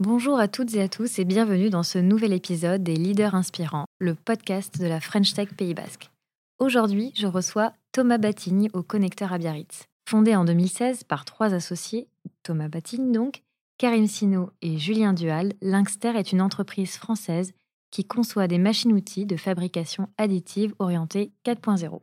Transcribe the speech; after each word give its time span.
Bonjour 0.00 0.40
à 0.40 0.48
toutes 0.48 0.74
et 0.74 0.82
à 0.82 0.88
tous 0.88 1.20
et 1.20 1.24
bienvenue 1.24 1.70
dans 1.70 1.84
ce 1.84 1.98
nouvel 1.98 2.32
épisode 2.32 2.82
des 2.82 2.96
Leaders 2.96 3.36
Inspirants, 3.36 3.84
le 4.00 4.16
podcast 4.16 4.80
de 4.80 4.86
la 4.86 5.00
French 5.00 5.34
Tech 5.34 5.50
Pays 5.56 5.72
Basque. 5.72 6.10
Aujourd'hui, 6.58 7.12
je 7.14 7.28
reçois 7.28 7.72
Thomas 7.92 8.18
Batigne 8.18 8.70
au 8.72 8.82
Connecteur 8.82 9.32
à 9.32 9.38
Biarritz. 9.38 9.84
Fondé 10.10 10.34
en 10.34 10.44
2016 10.44 11.04
par 11.04 11.24
trois 11.24 11.54
associés, 11.54 12.08
Thomas 12.42 12.66
Batigne 12.66 13.12
donc, 13.12 13.44
Karim 13.78 14.08
Sino 14.08 14.50
et 14.62 14.78
Julien 14.78 15.12
Dual, 15.12 15.52
Linkster 15.62 16.16
est 16.16 16.32
une 16.32 16.42
entreprise 16.42 16.96
française 16.96 17.52
qui 17.92 18.04
conçoit 18.04 18.48
des 18.48 18.58
machines-outils 18.58 19.26
de 19.26 19.36
fabrication 19.36 20.08
additive 20.18 20.74
orientées 20.80 21.30
4.0. 21.46 22.00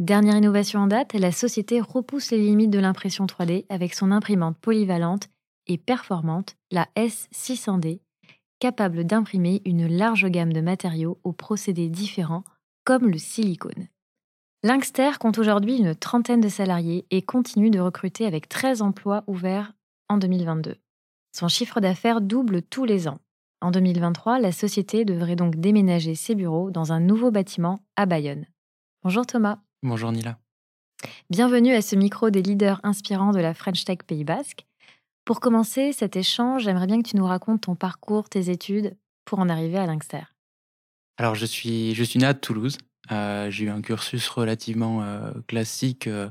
Dernière 0.00 0.36
innovation 0.36 0.80
en 0.80 0.88
date, 0.88 1.12
la 1.12 1.30
société 1.30 1.80
repousse 1.80 2.32
les 2.32 2.38
limites 2.38 2.72
de 2.72 2.80
l'impression 2.80 3.26
3D 3.26 3.66
avec 3.68 3.94
son 3.94 4.10
imprimante 4.10 4.58
polyvalente 4.58 5.28
et 5.70 5.78
performante, 5.78 6.56
la 6.72 6.88
S600D, 6.96 8.00
capable 8.58 9.04
d'imprimer 9.04 9.62
une 9.64 9.86
large 9.86 10.26
gamme 10.26 10.52
de 10.52 10.60
matériaux 10.60 11.20
aux 11.22 11.32
procédés 11.32 11.88
différents 11.88 12.42
comme 12.84 13.08
le 13.08 13.18
silicone. 13.18 13.86
Linkster 14.64 15.12
compte 15.20 15.38
aujourd'hui 15.38 15.78
une 15.78 15.94
trentaine 15.94 16.40
de 16.40 16.48
salariés 16.48 17.06
et 17.12 17.22
continue 17.22 17.70
de 17.70 17.78
recruter 17.78 18.26
avec 18.26 18.48
13 18.48 18.82
emplois 18.82 19.22
ouverts 19.28 19.72
en 20.08 20.18
2022. 20.18 20.74
Son 21.32 21.46
chiffre 21.46 21.80
d'affaires 21.80 22.20
double 22.20 22.62
tous 22.62 22.84
les 22.84 23.06
ans. 23.06 23.20
En 23.60 23.70
2023, 23.70 24.40
la 24.40 24.50
société 24.50 25.04
devrait 25.04 25.36
donc 25.36 25.54
déménager 25.54 26.16
ses 26.16 26.34
bureaux 26.34 26.72
dans 26.72 26.92
un 26.92 26.98
nouveau 26.98 27.30
bâtiment 27.30 27.78
à 27.94 28.06
Bayonne. 28.06 28.46
Bonjour 29.04 29.24
Thomas. 29.24 29.60
Bonjour 29.84 30.10
Nila. 30.10 30.36
Bienvenue 31.30 31.74
à 31.74 31.80
ce 31.80 31.94
micro 31.94 32.30
des 32.30 32.42
leaders 32.42 32.80
inspirants 32.82 33.30
de 33.30 33.38
la 33.38 33.54
French 33.54 33.84
Tech 33.84 33.98
Pays 34.04 34.24
Basque. 34.24 34.66
Pour 35.30 35.38
commencer 35.38 35.92
cet 35.92 36.16
échange, 36.16 36.64
j'aimerais 36.64 36.88
bien 36.88 37.00
que 37.00 37.08
tu 37.08 37.16
nous 37.16 37.24
racontes 37.24 37.60
ton 37.60 37.76
parcours, 37.76 38.28
tes 38.28 38.50
études 38.50 38.96
pour 39.24 39.38
en 39.38 39.48
arriver 39.48 39.78
à 39.78 39.86
Linkster. 39.86 40.24
Alors, 41.18 41.36
je 41.36 41.46
suis, 41.46 41.94
je 41.94 42.18
né 42.18 42.24
à 42.24 42.34
Toulouse. 42.34 42.78
Euh, 43.12 43.48
j'ai 43.48 43.66
eu 43.66 43.70
un 43.70 43.80
cursus 43.80 44.26
relativement 44.26 45.04
euh, 45.04 45.30
classique 45.46 46.08
euh, 46.08 46.30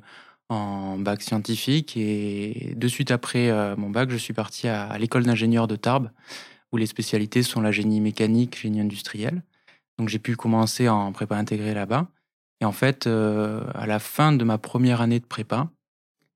en 0.49 0.97
bac 0.97 1.21
scientifique 1.21 1.95
et 1.95 2.73
de 2.75 2.87
suite 2.89 3.11
après 3.11 3.49
mon 3.77 3.89
bac, 3.89 4.09
je 4.09 4.17
suis 4.17 4.33
parti 4.33 4.67
à, 4.67 4.97
l'école 4.97 5.23
d'ingénieur 5.23 5.69
de 5.69 5.77
Tarbes 5.77 6.11
où 6.73 6.75
les 6.75 6.85
spécialités 6.85 7.41
sont 7.41 7.61
la 7.61 7.71
génie 7.71 8.01
mécanique, 8.01 8.59
génie 8.59 8.81
industriel. 8.81 9.43
Donc 9.97 10.09
j'ai 10.09 10.19
pu 10.19 10.35
commencer 10.35 10.89
en 10.89 11.13
prépa 11.13 11.37
intégrée 11.37 11.73
là-bas. 11.73 12.09
Et 12.59 12.65
en 12.65 12.73
fait, 12.73 13.07
à 13.07 13.85
la 13.87 13.99
fin 13.99 14.33
de 14.33 14.43
ma 14.43 14.57
première 14.57 14.99
année 14.99 15.21
de 15.21 15.25
prépa, 15.25 15.69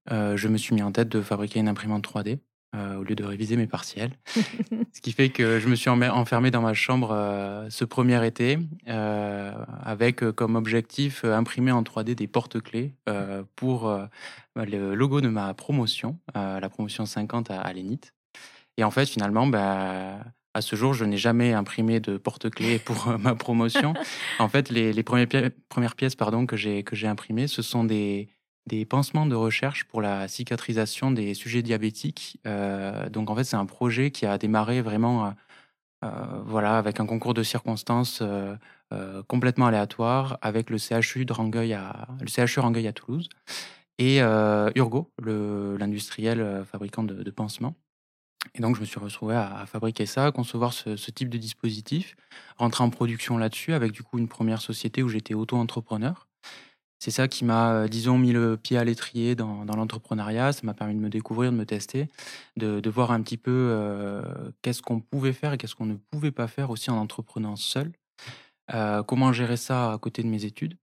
je 0.10 0.48
me 0.48 0.56
suis 0.56 0.74
mis 0.74 0.82
en 0.82 0.94
tête 0.94 1.10
de 1.10 1.22
fabriquer 1.22 1.60
une 1.60 1.68
imprimante 1.68 2.08
3D. 2.08 2.40
Euh, 2.76 2.96
au 2.96 3.04
lieu 3.04 3.14
de 3.14 3.24
réviser 3.24 3.56
mes 3.56 3.68
partiels. 3.68 4.14
ce 4.94 5.02
qui 5.02 5.12
fait 5.12 5.30
que 5.30 5.60
je 5.60 5.68
me 5.68 5.76
suis 5.76 5.92
enfermé 5.92 6.50
dans 6.50 6.62
ma 6.62 6.74
chambre 6.74 7.12
euh, 7.12 7.70
ce 7.70 7.86
premier 7.86 8.26
été 8.26 8.58
euh, 8.88 9.54
avec 9.84 10.32
comme 10.32 10.56
objectif 10.56 11.24
imprimer 11.24 11.72
en 11.72 11.84
3D 11.84 12.16
des 12.16 12.26
porte-clés 12.26 12.96
pour 13.56 13.96
le 14.56 14.96
logo 14.96 15.22
de 15.22 15.28
ma 15.28 15.54
promotion, 15.54 16.18
la 16.34 16.68
promotion 16.70 17.06
50 17.06 17.52
à, 17.52 17.62
à 17.62 17.74
l'ENIT. 17.74 18.12
Et 18.78 18.84
en 18.84 18.90
fait, 18.90 19.06
finalement, 19.06 19.46
bah, 19.46 20.18
à 20.56 20.62
ce 20.62 20.76
jour, 20.76 20.96
je 20.96 21.06
n'ai 21.06 21.18
jamais 21.18 21.54
imprimé 21.54 22.00
de 22.00 22.18
porte-clés 22.18 22.80
pour 22.80 23.20
ma 23.20 23.36
promotion. 23.36 23.94
en 24.40 24.50
fait, 24.50 24.70
les, 24.72 24.94
les 24.94 25.04
premières, 25.04 25.28
premières 25.70 25.96
pièces 25.96 26.16
pardon, 26.16 26.48
que 26.48 26.56
j'ai 26.56 27.08
imprimées, 27.08 27.48
ce 27.48 27.62
sont 27.62 27.84
des, 27.84 28.30
des 28.68 28.86
pansements 28.86 29.26
de 29.26 29.36
recherche 29.36 29.84
pour 29.86 30.02
la 30.02 30.28
cicatrisation 30.28 31.12
des 31.12 31.34
sujets 31.34 31.62
diabétiques. 31.62 32.40
Euh, 32.48 33.10
donc 33.10 33.30
en 33.30 33.36
fait, 33.36 33.44
c'est 33.44 33.56
un 33.56 33.66
projet 33.66 34.12
qui 34.12 34.26
a 34.26 34.38
démarré 34.38 34.82
vraiment, 34.82 35.26
euh, 35.26 35.30
euh, 36.06 36.42
voilà, 36.46 36.78
avec 36.78 37.00
un 37.00 37.06
concours 37.06 37.34
de 37.34 37.44
circonstances 37.44 38.24
complètement 39.28 39.66
aléatoire, 39.66 40.38
avec 40.44 40.70
le 40.70 40.78
CHU 40.78 41.26
de 41.26 41.34
Rangueil 41.34 41.74
à 41.74 42.08
le 42.22 42.28
CHU 42.28 42.60
Rangueil 42.60 42.88
à 42.88 42.94
Toulouse 42.94 43.28
et 43.98 44.20
Urgo, 44.76 45.12
l'industriel 45.20 46.64
fabricant 46.72 47.04
de, 47.04 47.32
pansements. 47.32 47.74
Et 48.54 48.62
donc, 48.62 48.76
je 48.76 48.82
me 48.82 48.86
suis 48.86 49.00
retrouvé 49.00 49.34
à, 49.34 49.66
fabriquer 49.66 50.06
ça, 50.06 50.28
à 50.28 50.32
concevoir 50.32 50.74
ce, 50.74 50.96
ce, 50.96 51.10
type 51.10 51.30
de 51.30 51.40
dispositif, 51.40 52.16
rentrer 52.58 52.84
en 52.84 52.92
production 52.92 53.40
là-dessus 53.40 53.74
avec 53.74 53.94
du 53.94 54.04
coup 54.04 54.20
une 54.20 54.28
première 54.28 54.62
société 54.62 55.02
où 55.02 55.10
j'étais 55.10 55.34
auto-entrepreneur 55.34 56.28
c'est 57.04 57.12
ça 57.12 57.28
qui 57.28 57.44
m'a, 57.44 57.74
euh, 57.74 57.88
disons, 57.90 58.18
mis 58.18 58.32
le 58.32 58.56
pied 58.56 58.78
à 58.78 58.86
l'étrier 58.86 59.36
dans, 59.36 59.66
l'entrepreneuriat. 59.66 60.54
Ça 60.54 60.62
m'a 60.64 60.74
permis 60.74 60.96
de 60.96 61.02
me 61.02 61.10
découvrir, 61.10 61.52
de 61.52 61.58
me 61.58 61.66
tester, 61.66 62.08
de, 62.56 62.90
voir 62.90 63.12
un 63.12 63.22
petit 63.22 63.36
peu 63.36 63.52
euh, 63.52 64.22
qu'est-ce 64.62 64.82
qu'on 64.82 65.02
pouvait 65.02 65.34
faire 65.34 65.52
et 65.52 65.58
qu'est-ce 65.58 65.76
qu'on 65.76 65.86
ne 65.86 65.98
pouvait 66.12 66.32
pas 66.32 66.48
faire 66.48 66.70
aussi 66.70 66.92
en 66.92 66.98
entreprenant 66.98 67.58
seul. 67.58 67.92
Euh, 68.74 69.04
comment 69.04 69.34
gérer 69.34 69.58
ça 69.58 69.92
à 69.92 69.98
côté 69.98 70.24
de 70.24 70.30
mes 70.30 70.46
études. 70.46 70.78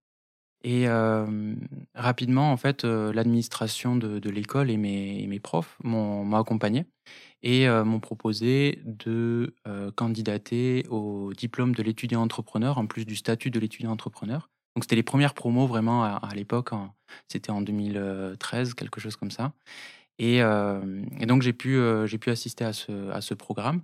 Et 0.63 0.87
rapidement, 1.95 2.53
en 2.53 2.59
fait, 2.59 2.85
l'administration 2.85 3.97
de, 3.97 4.29
l'école 4.29 4.71
et 4.71 4.77
mes, 4.77 5.27
mes 5.27 5.41
profs 5.41 5.79
m'ont 5.83 6.31
accompagné 6.35 6.85
et 7.43 7.67
m'ont 7.67 8.01
proposé 8.01 8.83
de 8.85 9.55
candidater 9.97 10.85
au 10.91 11.33
diplôme 11.33 11.75
de 11.75 11.83
l'étudiant 11.83 12.21
entrepreneur, 12.21 12.77
en 12.77 12.85
plus 12.85 13.07
du 13.07 13.17
statut 13.17 13.51
de 13.51 13.59
l'étudiant 13.59 13.91
entrepreneur. 13.91 14.51
Donc 14.75 14.85
c'était 14.85 14.97
les 14.97 15.03
premières 15.03 15.35
promos 15.35 15.67
vraiment 15.67 16.05
à, 16.05 16.35
l'époque, 16.35 16.71
c'était 17.29 17.51
en 17.51 17.61
2013, 17.61 18.75
quelque 18.75 19.01
chose 19.01 19.17
comme 19.17 19.31
ça. 19.31 19.53
Et, 20.19 20.41
donc 21.27 21.43
j'ai 21.43 21.53
pu, 21.53 21.79
j'ai 22.05 22.19
pu 22.19 22.31
assister 22.31 22.65
à 22.65 22.73
ce, 22.73 23.11
à 23.11 23.21
ce 23.21 23.35
programme. 23.35 23.83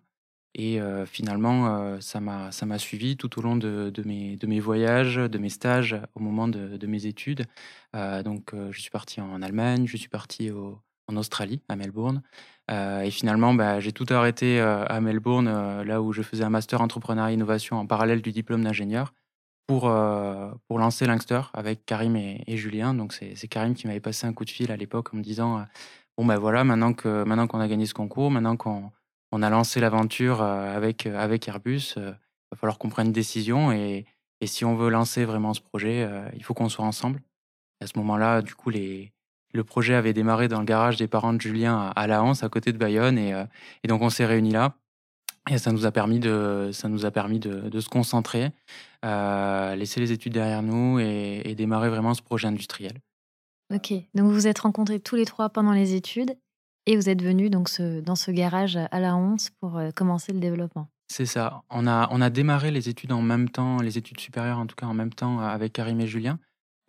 Et 0.55 0.81
finalement, 1.07 2.01
ça 2.01 2.21
m'a 2.21 2.79
suivi 2.79 3.17
tout 3.17 3.39
au 3.39 3.43
long 3.43 3.57
de, 3.57 3.91
de, 3.91 4.03
mes, 4.05 4.37
de 4.37 4.47
mes 4.47 4.61
voyages, 4.61 5.17
de 5.17 5.39
mes 5.39 5.51
stages, 5.51 5.97
au 6.15 6.21
moment 6.21 6.49
de, 6.49 6.77
de 6.77 6.87
mes 6.87 7.07
études. 7.07 7.47
donc 8.25 8.55
je 8.71 8.81
suis 8.81 8.91
parti 8.91 9.21
en 9.21 9.43
Allemagne, 9.43 9.87
je 9.87 9.97
suis 9.97 10.09
parti 10.09 10.51
en 11.09 11.17
Australie, 11.17 11.61
à 11.69 11.77
Melbourne. 11.77 12.23
et 12.71 13.11
finalement, 13.11 13.55
bah, 13.55 13.81
j'ai 13.81 13.93
tout 13.93 14.07
arrêté 14.11 14.61
à 14.61 15.01
Melbourne, 15.01 15.83
là 15.83 16.01
où 16.01 16.13
je 16.13 16.23
faisais 16.23 16.45
un 16.45 16.51
master 16.51 16.81
entrepreneuriat 16.81 17.33
innovation 17.33 17.77
en 17.77 17.87
parallèle 17.87 18.23
du 18.23 18.31
diplôme 18.31 18.63
d'ingénieur 18.63 19.13
pour, 19.67 19.89
euh, 19.89 20.51
pour 20.69 20.79
lancer 20.79 21.07
Linkster 21.07 21.41
avec 21.53 21.85
Karim 21.87 22.17
et, 22.17 22.57
Julien. 22.57 22.95
Donc, 22.95 23.13
c'est 23.13 23.49
Karim 23.49 23.75
qui 23.75 23.87
m'avait 23.87 24.01
passé 24.01 24.27
un 24.27 24.33
coup 24.33 24.45
de 24.45 24.51
fil 24.51 24.71
à 24.71 24.77
l'époque 24.77 25.13
en 25.13 25.19
me 25.19 25.23
disant 25.23 25.59
euh, 25.59 25.63
Bon, 26.17 26.25
ben 26.25 26.39
voilà, 26.39 26.65
maintenant 26.65 26.95
qu'on 26.95 27.27
maintenant 27.27 27.47
qu'on 27.47 27.61
a 27.61 27.69
gagné 27.69 27.87
ce 27.87 27.95
concours, 27.95 28.31
maintenant 28.31 28.57
qu'on 28.57 28.91
on 29.33 29.43
a 29.43 29.51
lancé 29.51 29.81
l'aventure 29.81 30.41
euh, 30.43 30.75
avec, 30.75 31.07
avec 31.07 31.47
Airbus, 31.49 31.95
il 31.97 32.03
va 32.03 32.57
falloir 32.57 32.79
qu'on 32.79 32.89
prenne 32.89 33.09
une 33.09 33.13
décision. 33.13 33.73
Et, 33.73 34.07
et, 34.41 34.47
si 34.47 34.65
on 34.65 34.77
veut 34.77 34.89
lancer 34.89 35.25
vraiment 35.25 35.53
ce 35.53 35.61
projet, 35.61 36.09
il 36.35 36.45
faut 36.45 36.55
qu'on 36.55 36.69
soit 36.69 36.85
ensemble. 36.85 37.21
à 37.83 37.87
ce 37.87 37.99
moment-là, 37.99 38.43
du 38.43 38.55
coup, 38.55 38.71
les, 38.71 39.13
le 39.53 39.65
projet 39.65 39.95
avait 39.95 40.13
démarré 40.13 40.49
dans 40.49 40.61
le 40.61 40.65
garage 40.65 40.97
des 40.97 41.09
parents 41.09 41.33
de 41.33 41.41
Julien 41.41 41.93
à, 41.97 42.07
La 42.07 42.23
Hanse, 42.23 42.43
à 42.43 42.49
côté 42.49 42.73
de 42.73 42.79
Bayonne. 42.79 43.19
Et, 43.19 43.33
et 43.83 43.89
donc, 43.89 44.03
on 44.03 44.11
s'est 44.11 44.27
réunis 44.27 44.53
là. 44.53 44.77
Et 45.49 45.59
ça 45.59 45.73
nous 45.73 45.87
a 45.87 45.93
permis 45.93 46.19
de, 46.19 46.71
ça 46.73 46.89
nous 46.89 47.05
a 47.05 47.11
permis 47.11 47.39
de, 47.39 47.69
de 47.69 47.81
se 47.81 47.89
concentrer, 47.89 48.51
euh, 49.05 49.77
laisser 49.77 50.01
les 50.01 50.11
études 50.11 50.33
derrière 50.33 50.63
nous 50.63 50.99
et, 50.99 51.43
et, 51.45 51.55
démarrer 51.55 51.89
vraiment 51.89 52.15
ce 52.15 52.23
projet 52.23 52.49
industriel. 52.49 53.01
Ok, 53.73 53.93
donc 54.15 54.27
vous 54.27 54.33
vous 54.33 54.47
êtes 54.47 54.59
rencontrés 54.59 55.01
tous 55.01 55.15
les 55.15 55.25
trois 55.25 55.49
pendant 55.49 55.73
les 55.73 55.95
études 55.95 56.37
et 56.87 56.97
vous 56.97 57.09
êtes 57.09 57.23
venus 57.23 57.51
donc 57.51 57.69
ce, 57.69 58.01
dans 58.01 58.17
ce 58.17 58.31
garage 58.31 58.77
à 58.77 59.01
la 59.01 59.17
Honce 59.17 59.51
pour 59.61 59.77
euh, 59.79 59.91
commencer 59.91 60.33
le 60.33 60.41
développement. 60.41 60.89
C'est 61.09 61.27
ça. 61.27 61.63
On 61.71 61.87
a, 61.87 62.09
on 62.11 62.21
a 62.21 62.31
démarré 62.31 62.73
les 62.73 62.89
études 62.89 63.13
en 63.13 63.23
même 63.23 63.49
temps, 63.49 63.81
les 63.81 63.99
études 63.99 64.21
supérieures 64.21 64.59
en 64.59 64.67
tout 64.67 64.75
cas 64.75 64.87
en 64.87 64.95
même 64.95 65.13
temps 65.13 65.39
avec 65.39 65.73
Karim 65.73 66.01
et 66.01 66.07
Julien. 66.07 66.39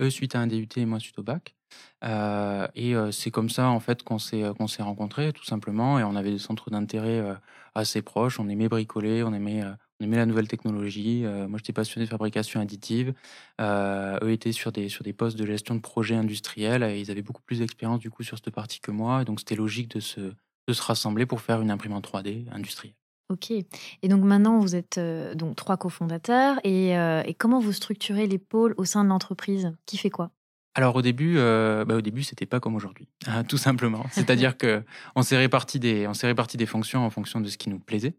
Eux 0.01 0.09
suite 0.09 0.35
à 0.35 0.39
un 0.39 0.47
DUT 0.47 0.67
et 0.75 0.85
moi 0.85 0.99
suite 0.99 1.17
au 1.19 1.23
bac. 1.23 1.56
Euh, 2.03 2.67
et 2.75 2.95
euh, 2.95 3.11
c'est 3.11 3.31
comme 3.31 3.49
ça 3.49 3.69
en 3.69 3.79
fait 3.79 4.03
qu'on 4.03 4.19
s'est 4.19 4.43
qu'on 4.57 4.67
s'est 4.67 4.83
rencontrés 4.83 5.33
tout 5.33 5.43
simplement 5.43 5.97
et 5.97 6.03
on 6.03 6.15
avait 6.15 6.31
des 6.31 6.37
centres 6.37 6.69
d'intérêt 6.69 7.19
euh, 7.19 7.33
assez 7.75 8.01
proches. 8.01 8.39
On 8.39 8.49
aimait 8.49 8.69
bricoler, 8.69 9.23
on 9.23 9.33
aimait 9.33 9.63
on 9.99 10.03
aimait 10.03 10.17
la 10.17 10.25
nouvelle 10.25 10.47
technologie. 10.47 11.23
moi 11.47 11.57
j'étais 11.57 11.73
passionné 11.73 12.05
de 12.05 12.09
fabrication 12.09 12.59
additive. 12.59 13.13
eux 13.59 14.31
étaient 14.31 14.51
sur 14.51 14.71
des 14.71 14.89
sur 14.89 15.03
des 15.03 15.13
postes 15.13 15.37
de 15.37 15.45
gestion 15.45 15.75
de 15.75 15.81
projets 15.81 16.15
industriels 16.15 16.83
et 16.83 16.99
ils 16.99 17.11
avaient 17.11 17.21
beaucoup 17.23 17.41
plus 17.41 17.59
d'expérience 17.59 17.99
du 17.99 18.09
coup 18.09 18.23
sur 18.23 18.37
cette 18.37 18.53
partie 18.53 18.79
que 18.79 18.91
moi. 18.91 19.23
Donc 19.25 19.39
c'était 19.39 19.55
logique 19.55 19.89
de 19.89 19.99
se 19.99 20.19
de 20.67 20.73
se 20.73 20.81
rassembler 20.81 21.25
pour 21.25 21.41
faire 21.41 21.61
une 21.61 21.71
imprimante 21.71 22.07
3D 22.07 22.45
industrielle. 22.51 22.93
Ok. 23.29 23.51
Et 23.51 24.07
donc 24.07 24.23
maintenant, 24.23 24.59
vous 24.59 24.75
êtes 24.75 24.99
donc 25.35 25.55
trois 25.55 25.77
cofondateurs. 25.77 26.59
Et, 26.63 26.91
et, 26.91 27.33
comment 27.33 27.59
vous 27.59 27.73
structurez 27.73 28.27
les 28.27 28.37
pôles 28.37 28.73
au 28.77 28.85
sein 28.85 29.03
de 29.03 29.09
l'entreprise? 29.09 29.73
Qui 29.85 29.97
fait 29.97 30.09
quoi? 30.09 30.31
Alors 30.77 30.95
au 30.95 31.01
début, 31.01 31.39
euh, 31.39 31.85
bah, 31.85 31.95
au 31.95 32.01
début, 32.01 32.21
c'était 32.21 32.45
pas 32.45 32.59
comme 32.59 32.75
aujourd'hui, 32.75 33.07
hein, 33.25 33.43
tout 33.49 33.57
simplement. 33.57 34.05
C'est-à-dire 34.11 34.57
que 34.57 34.83
on 35.15 35.23
s'est 35.23 35.35
réparti 35.35 35.79
des, 35.79 36.05
on 36.05 36.13
s'est 36.13 36.27
réparti 36.27 36.55
des 36.55 36.67
fonctions 36.67 37.03
en 37.03 37.09
fonction 37.09 37.41
de 37.41 37.47
ce 37.47 37.57
qui 37.57 37.71
nous 37.71 37.79
plaisait, 37.79 38.13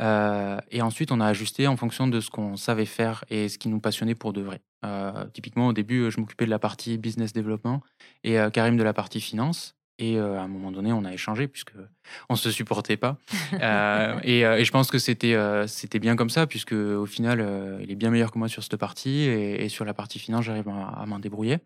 euh, 0.00 0.58
et 0.72 0.82
ensuite 0.82 1.12
on 1.12 1.20
a 1.20 1.26
ajusté 1.26 1.68
en 1.68 1.76
fonction 1.76 2.08
de 2.08 2.18
ce 2.18 2.28
qu'on 2.28 2.56
savait 2.56 2.86
faire 2.86 3.24
et 3.30 3.48
ce 3.48 3.56
qui 3.56 3.68
nous 3.68 3.78
passionnait 3.78 4.16
pour 4.16 4.32
de 4.32 4.40
vrai. 4.40 4.62
Euh, 4.84 5.26
typiquement, 5.32 5.68
au 5.68 5.72
début, 5.72 6.10
je 6.10 6.18
m'occupais 6.18 6.44
de 6.44 6.50
la 6.50 6.58
partie 6.58 6.98
business 6.98 7.32
development 7.32 7.82
et 8.24 8.36
Karim 8.52 8.76
de 8.76 8.82
la 8.82 8.92
partie 8.92 9.20
finance. 9.20 9.76
Et 10.02 10.18
à 10.18 10.42
un 10.42 10.48
moment 10.48 10.72
donné, 10.72 10.92
on 10.92 11.04
a 11.04 11.12
échangé 11.12 11.46
puisque 11.46 11.74
on 12.28 12.34
se 12.34 12.50
supportait 12.50 12.96
pas. 12.96 13.18
et, 14.24 14.40
et, 14.40 14.64
je 14.64 14.70
pense 14.72 14.90
que 14.90 14.98
c'était 14.98 15.36
c'était 15.68 16.00
bien 16.00 16.16
comme 16.16 16.28
ça 16.28 16.48
puisque 16.48 16.72
au 16.72 17.06
final, 17.06 17.78
il 17.80 17.88
est 17.88 17.94
bien 17.94 18.10
meilleur 18.10 18.32
que 18.32 18.38
moi 18.38 18.48
sur 18.48 18.64
cette 18.64 18.76
partie 18.76 19.20
et, 19.20 19.68
sur 19.68 19.84
la 19.84 19.94
partie 19.94 20.18
finance, 20.18 20.44
j'arrive 20.44 20.68
à, 20.68 21.06
m'en 21.06 21.20
débrouiller. 21.20 21.58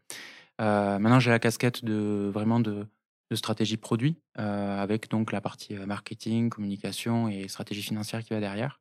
maintenant, 0.58 1.18
j'ai 1.18 1.30
la 1.30 1.38
casquette 1.38 1.82
de 1.82 2.30
vraiment 2.30 2.60
de, 2.60 2.86
de 3.30 3.36
stratégie 3.36 3.78
produit 3.78 4.18
avec 4.34 5.08
donc 5.08 5.32
la 5.32 5.40
partie 5.40 5.74
marketing, 5.74 6.50
communication 6.50 7.28
et 7.28 7.48
stratégie 7.48 7.82
financière 7.82 8.22
qui 8.22 8.34
va 8.34 8.40
derrière. 8.40 8.80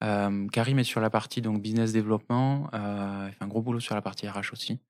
Karim 0.00 0.80
est 0.80 0.84
sur 0.84 1.00
la 1.00 1.10
partie 1.10 1.40
donc 1.40 1.62
business 1.62 1.92
développement, 1.92 2.68
il 2.72 3.32
fait 3.32 3.44
un 3.44 3.48
gros 3.48 3.62
boulot 3.62 3.78
sur 3.78 3.94
la 3.94 4.02
partie 4.02 4.28
RH 4.28 4.52
aussi 4.52 4.80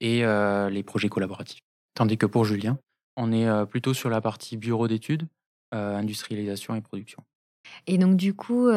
et 0.00 0.24
les 0.70 0.82
projets 0.82 1.08
collaboratifs. 1.08 1.60
Tandis 1.94 2.18
que 2.18 2.26
pour 2.26 2.44
Julien, 2.44 2.78
on 3.16 3.32
est 3.32 3.66
plutôt 3.66 3.94
sur 3.94 4.10
la 4.10 4.20
partie 4.20 4.56
bureau 4.56 4.88
d'études, 4.88 5.26
industrialisation 5.72 6.74
et 6.74 6.80
production. 6.80 7.24
Et 7.86 7.98
donc 7.98 8.16
du 8.16 8.34
coup, 8.34 8.68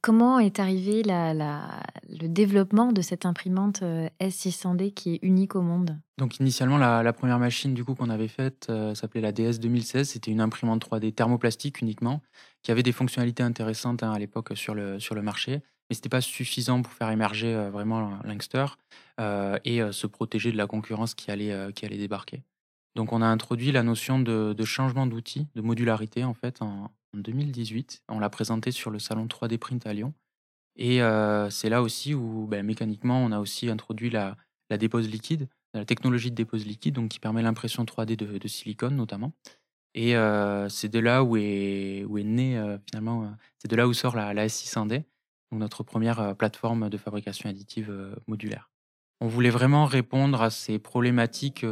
comment 0.00 0.38
est 0.38 0.58
arrivé 0.58 1.02
le 1.04 2.26
développement 2.28 2.92
de 2.92 3.00
cette 3.00 3.26
imprimante 3.26 3.82
S600D 4.20 4.92
qui 4.92 5.14
est 5.14 5.18
unique 5.22 5.54
au 5.54 5.62
monde? 5.62 5.98
Donc 6.18 6.38
initialement, 6.38 6.78
la, 6.78 7.12
première 7.12 7.38
machine 7.38 7.74
du 7.74 7.84
coup 7.84 7.94
qu'on 7.94 8.10
avait 8.10 8.28
faite 8.28 8.70
s'appelait 8.94 9.20
la 9.20 9.32
DS 9.32 9.58
2016. 9.60 10.08
C'était 10.10 10.30
une 10.30 10.40
imprimante 10.40 10.86
3D 10.86 11.12
thermoplastique 11.14 11.80
uniquement, 11.80 12.22
qui 12.62 12.70
avait 12.70 12.82
des 12.82 12.92
fonctionnalités 12.92 13.42
intéressantes 13.42 14.02
hein, 14.02 14.12
à 14.12 14.18
l'époque 14.18 14.52
sur 14.54 14.74
le, 14.74 14.98
sur 14.98 15.14
le 15.14 15.22
marché, 15.22 15.62
mais 15.88 15.94
ce 15.94 15.98
n'était 15.98 16.08
pas 16.08 16.20
suffisant 16.20 16.82
pour 16.82 16.92
faire 16.92 17.10
émerger 17.10 17.54
vraiment 17.70 18.18
l'Inkster 18.24 18.66
et 19.18 19.80
se 19.92 20.06
protéger 20.06 20.52
de 20.52 20.56
la 20.56 20.66
concurrence 20.66 21.14
qui 21.14 21.30
allait, 21.30 21.72
qui 21.74 21.84
allait 21.84 21.98
débarquer. 21.98 22.42
Donc 22.94 23.12
on 23.12 23.22
a 23.22 23.26
introduit 23.26 23.72
la 23.72 23.82
notion 23.82 24.20
de, 24.20 24.64
changement 24.64 25.06
d'outil, 25.06 25.48
de 25.54 25.60
modularité 25.60 26.24
en 26.24 26.34
fait 26.34 26.62
en, 26.62 26.90
2018. 27.14 28.02
On 28.08 28.18
l'a 28.18 28.28
présenté 28.28 28.72
sur 28.72 28.90
le 28.90 28.98
salon 28.98 29.26
3D 29.26 29.58
Print 29.58 29.86
à 29.86 29.92
Lyon. 29.92 30.12
Et 30.76 31.00
euh, 31.00 31.48
c'est 31.48 31.68
là 31.68 31.80
aussi 31.80 32.12
où 32.12 32.48
ben, 32.48 32.66
mécaniquement 32.66 33.22
on 33.24 33.30
a 33.30 33.38
aussi 33.38 33.70
introduit 33.70 34.10
la, 34.10 34.36
dépose 34.70 35.08
liquide, 35.08 35.48
la 35.74 35.84
technologie 35.84 36.30
de 36.30 36.34
dépose 36.34 36.66
liquide, 36.66 37.08
qui 37.08 37.20
permet 37.20 37.42
l'impression 37.42 37.84
3D 37.84 38.16
de, 38.16 38.48
silicone 38.48 38.96
notamment. 38.96 39.32
Et 39.94 40.16
euh, 40.16 40.68
c'est 40.68 40.88
de 40.88 40.98
là 40.98 41.22
où 41.22 41.36
est, 41.36 42.04
né 42.08 42.58
euh, 42.58 42.78
finalement, 42.90 43.32
c'est 43.58 43.70
de 43.70 43.76
là 43.76 43.86
où 43.86 43.92
sort 43.92 44.16
la, 44.16 44.34
la 44.34 44.48
S600D, 44.48 45.04
donc 45.52 45.60
notre 45.60 45.84
première 45.84 46.34
plateforme 46.34 46.90
de 46.90 46.96
fabrication 46.96 47.48
additive 47.48 48.16
modulaire. 48.26 48.70
On 49.20 49.28
voulait 49.28 49.50
vraiment 49.50 49.86
répondre 49.86 50.42
à 50.42 50.50
ces 50.50 50.80
problématiques 50.80 51.64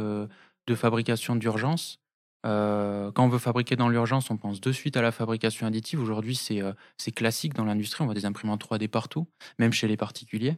de 0.67 0.75
fabrication 0.75 1.35
d'urgence. 1.35 1.99
Euh, 2.45 3.11
quand 3.11 3.25
on 3.25 3.29
veut 3.29 3.39
fabriquer 3.39 3.75
dans 3.75 3.89
l'urgence, 3.89 4.29
on 4.29 4.37
pense 4.37 4.59
de 4.59 4.71
suite 4.71 4.97
à 4.97 5.01
la 5.01 5.11
fabrication 5.11 5.65
additive. 5.65 6.01
Aujourd'hui, 6.01 6.35
c'est 6.35 6.61
euh, 6.61 6.73
classique 7.15 7.53
dans 7.53 7.65
l'industrie. 7.65 8.03
On 8.03 8.05
voit 8.05 8.13
des 8.13 8.25
imprimantes 8.25 8.63
3D 8.63 8.87
partout, 8.87 9.27
même 9.59 9.71
chez 9.71 9.87
les 9.87 9.97
particuliers. 9.97 10.57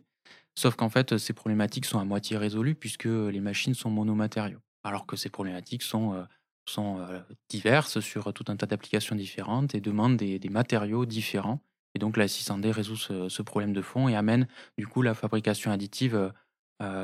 Sauf 0.57 0.75
qu'en 0.75 0.89
fait, 0.89 1.17
ces 1.17 1.33
problématiques 1.33 1.85
sont 1.85 1.99
à 1.99 2.05
moitié 2.05 2.37
résolues 2.37 2.75
puisque 2.75 3.05
les 3.05 3.39
machines 3.39 3.73
sont 3.73 3.89
monomatériaux. 3.89 4.59
Alors 4.83 5.05
que 5.05 5.15
ces 5.15 5.29
problématiques 5.29 5.83
sont, 5.83 6.13
euh, 6.77 7.19
diverses 7.49 7.99
sur 7.99 8.33
tout 8.33 8.45
un 8.47 8.55
tas 8.55 8.65
d'applications 8.65 9.15
différentes 9.15 9.75
et 9.75 9.81
demandent 9.81 10.17
des, 10.17 10.39
matériaux 10.49 11.05
différents. 11.05 11.61
Et 11.93 11.99
donc 11.99 12.17
la 12.17 12.25
600D 12.25 12.71
résout 12.71 12.95
ce, 12.95 13.41
problème 13.43 13.73
de 13.73 13.81
fond 13.81 14.07
et 14.07 14.15
amène 14.15 14.47
du 14.77 14.87
coup 14.87 15.01
la 15.01 15.13
fabrication 15.13 15.71
additive 15.71 16.33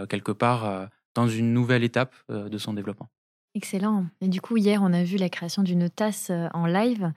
quelque 0.10 0.34
part 0.34 0.90
dans 1.16 1.28
une 1.28 1.54
nouvelle 1.54 1.84
étape 1.84 2.16
de 2.30 2.58
son 2.58 2.74
développement. 2.74 3.10
Excellent. 3.54 4.06
Et 4.22 4.28
du 4.28 4.40
coup, 4.40 4.58
hier, 4.58 4.82
on 4.82 4.94
a 4.94 5.04
vu 5.04 5.18
la 5.18 5.30
création 5.30 5.62
d'une 5.62 5.90
tasse 5.90 6.32
en 6.54 6.66
live. 6.66 7.12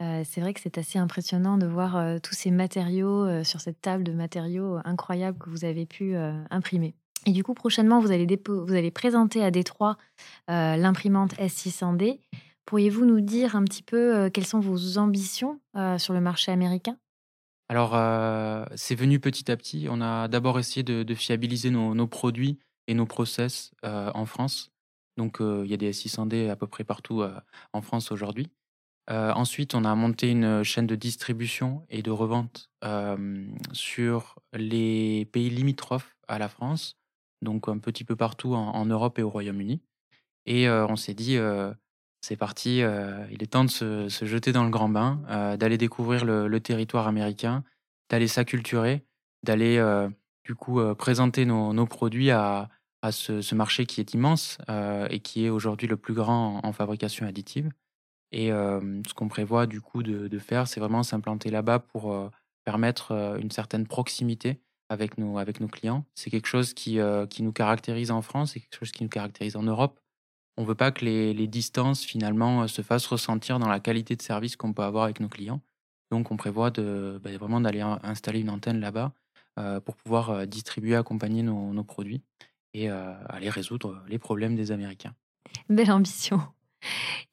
c'est 0.00 0.40
vrai 0.40 0.52
que 0.52 0.60
c'est 0.60 0.76
assez 0.76 0.98
impressionnant 0.98 1.56
de 1.56 1.66
voir 1.66 2.20
tous 2.20 2.34
ces 2.34 2.50
matériaux 2.50 3.42
sur 3.44 3.60
cette 3.60 3.80
table 3.80 4.04
de 4.04 4.12
matériaux 4.12 4.78
incroyables 4.84 5.38
que 5.38 5.48
vous 5.48 5.64
avez 5.64 5.86
pu 5.86 6.14
imprimer. 6.50 6.94
Et 7.26 7.32
du 7.32 7.42
coup, 7.42 7.54
prochainement, 7.54 8.00
vous 8.00 8.10
allez, 8.10 8.26
vous 8.46 8.74
allez 8.74 8.90
présenter 8.90 9.42
à 9.42 9.50
Détroit 9.50 9.96
l'imprimante 10.48 11.34
S600D. 11.34 12.20
Pourriez-vous 12.66 13.06
nous 13.06 13.20
dire 13.20 13.56
un 13.56 13.64
petit 13.64 13.82
peu 13.82 14.28
quelles 14.30 14.46
sont 14.46 14.60
vos 14.60 14.98
ambitions 14.98 15.58
sur 15.96 16.12
le 16.12 16.20
marché 16.20 16.52
américain? 16.52 16.96
Alors, 17.68 17.96
c'est 18.76 18.94
venu 18.94 19.20
petit 19.20 19.50
à 19.50 19.56
petit. 19.56 19.86
On 19.90 20.00
a 20.00 20.28
d'abord 20.28 20.58
essayé 20.58 20.82
de, 20.82 21.14
fiabiliser 21.14 21.70
nos, 21.70 22.06
produits 22.06 22.58
et 22.88 22.94
nos 22.94 23.06
process 23.06 23.70
en 23.84 24.26
France. 24.26 24.72
Donc, 25.16 25.38
il 25.40 25.66
y 25.66 25.74
a 25.74 25.76
des 25.76 25.92
S600D 25.92 26.50
à 26.50 26.56
peu 26.56 26.66
près 26.66 26.84
partout 26.84 27.22
en 27.72 27.82
France 27.82 28.10
aujourd'hui. 28.10 28.50
ensuite, 29.08 29.74
on 29.74 29.84
a 29.84 29.94
monté 29.94 30.30
une 30.30 30.64
chaîne 30.64 30.86
de 30.86 30.96
distribution 30.96 31.84
et 31.90 32.02
de 32.02 32.10
revente 32.10 32.70
sur 33.72 34.36
les 34.54 35.26
pays 35.26 35.50
limitrophes 35.50 36.16
à 36.26 36.38
la 36.38 36.48
France, 36.48 36.96
donc 37.42 37.68
un 37.68 37.78
petit 37.78 38.04
peu 38.04 38.16
partout 38.16 38.54
en, 38.54 38.86
Europe 38.86 39.18
et 39.18 39.22
au 39.22 39.30
Royaume-Uni. 39.30 39.82
Et 40.46 40.68
on 40.70 40.96
s'est 40.96 41.14
dit, 41.14 41.36
c'est 42.22 42.36
parti, 42.36 42.78
il 42.78 43.42
est 43.42 43.50
temps 43.50 43.64
de 43.64 43.70
se, 43.70 44.08
jeter 44.08 44.52
dans 44.52 44.64
le 44.64 44.70
grand 44.70 44.88
bain, 44.88 45.56
d'aller 45.58 45.78
découvrir 45.78 46.24
le, 46.24 46.60
territoire 46.60 47.06
américain, 47.06 47.64
d'aller 48.08 48.28
s'acculturer, 48.28 49.04
d'aller 49.42 49.78
du 50.44 50.54
coup 50.54 50.80
présenter 50.94 51.44
nos 51.44 51.86
produits 51.86 52.30
à, 52.30 52.70
à 53.02 53.12
ce, 53.12 53.54
marché 53.54 53.86
qui 53.86 54.00
est 54.00 54.14
immense 54.14 54.58
euh, 54.68 55.06
et 55.10 55.20
qui 55.20 55.44
est 55.44 55.50
aujourd'hui 55.50 55.86
le 55.86 55.96
plus 55.96 56.14
grand 56.14 56.60
en, 56.64 56.72
fabrication 56.72 57.26
additive. 57.26 57.70
Et 58.32 58.52
euh, 58.52 59.02
ce 59.06 59.14
qu'on 59.14 59.28
prévoit 59.28 59.66
du 59.66 59.80
coup 59.80 60.02
de, 60.02 60.38
faire, 60.38 60.68
c'est 60.68 60.80
vraiment 60.80 61.02
s'implanter 61.02 61.50
là-bas 61.50 61.78
pour 61.78 62.12
euh, 62.12 62.28
permettre 62.64 63.38
une 63.40 63.50
certaine 63.50 63.86
proximité 63.86 64.60
avec 64.90 65.18
nos, 65.18 65.42
clients. 65.68 66.04
C'est 66.14 66.30
quelque 66.30 66.46
chose 66.46 66.74
qui, 66.74 66.98
qui 67.30 67.42
nous 67.42 67.52
caractérise 67.52 68.10
en 68.10 68.22
France, 68.22 68.52
c'est 68.52 68.60
quelque 68.60 68.78
chose 68.78 68.90
qui 68.90 69.02
nous 69.02 69.10
caractérise 69.10 69.56
en 69.56 69.62
Europe. 69.62 70.00
On 70.56 70.62
ne 70.62 70.66
veut 70.66 70.74
pas 70.74 70.90
que 70.90 71.04
les, 71.04 71.46
distances 71.46 72.04
finalement 72.04 72.66
se 72.66 72.82
fassent 72.82 73.06
ressentir 73.06 73.58
dans 73.58 73.68
la 73.68 73.80
qualité 73.80 74.16
de 74.16 74.22
service 74.22 74.56
qu'on 74.56 74.72
peut 74.72 74.82
avoir 74.82 75.04
avec 75.04 75.20
nos 75.20 75.28
clients. 75.28 75.60
Donc 76.10 76.30
on 76.30 76.36
prévoit 76.36 76.70
de, 76.70 77.20
bah, 77.22 77.30
vraiment 77.36 77.60
d'aller 77.60 77.82
installer 77.82 78.40
une 78.40 78.50
antenne 78.50 78.80
là-bas 78.80 79.12
pour 79.84 79.96
pouvoir 79.96 80.46
distribuer, 80.46 80.94
accompagner 80.94 81.42
nos 81.42 81.84
produits 81.84 82.22
et 82.74 82.88
aller 82.88 83.50
résoudre 83.50 84.02
les 84.08 84.18
problèmes 84.18 84.54
des 84.54 84.72
Américains. 84.72 85.14
Belle 85.68 85.90
ambition. 85.90 86.40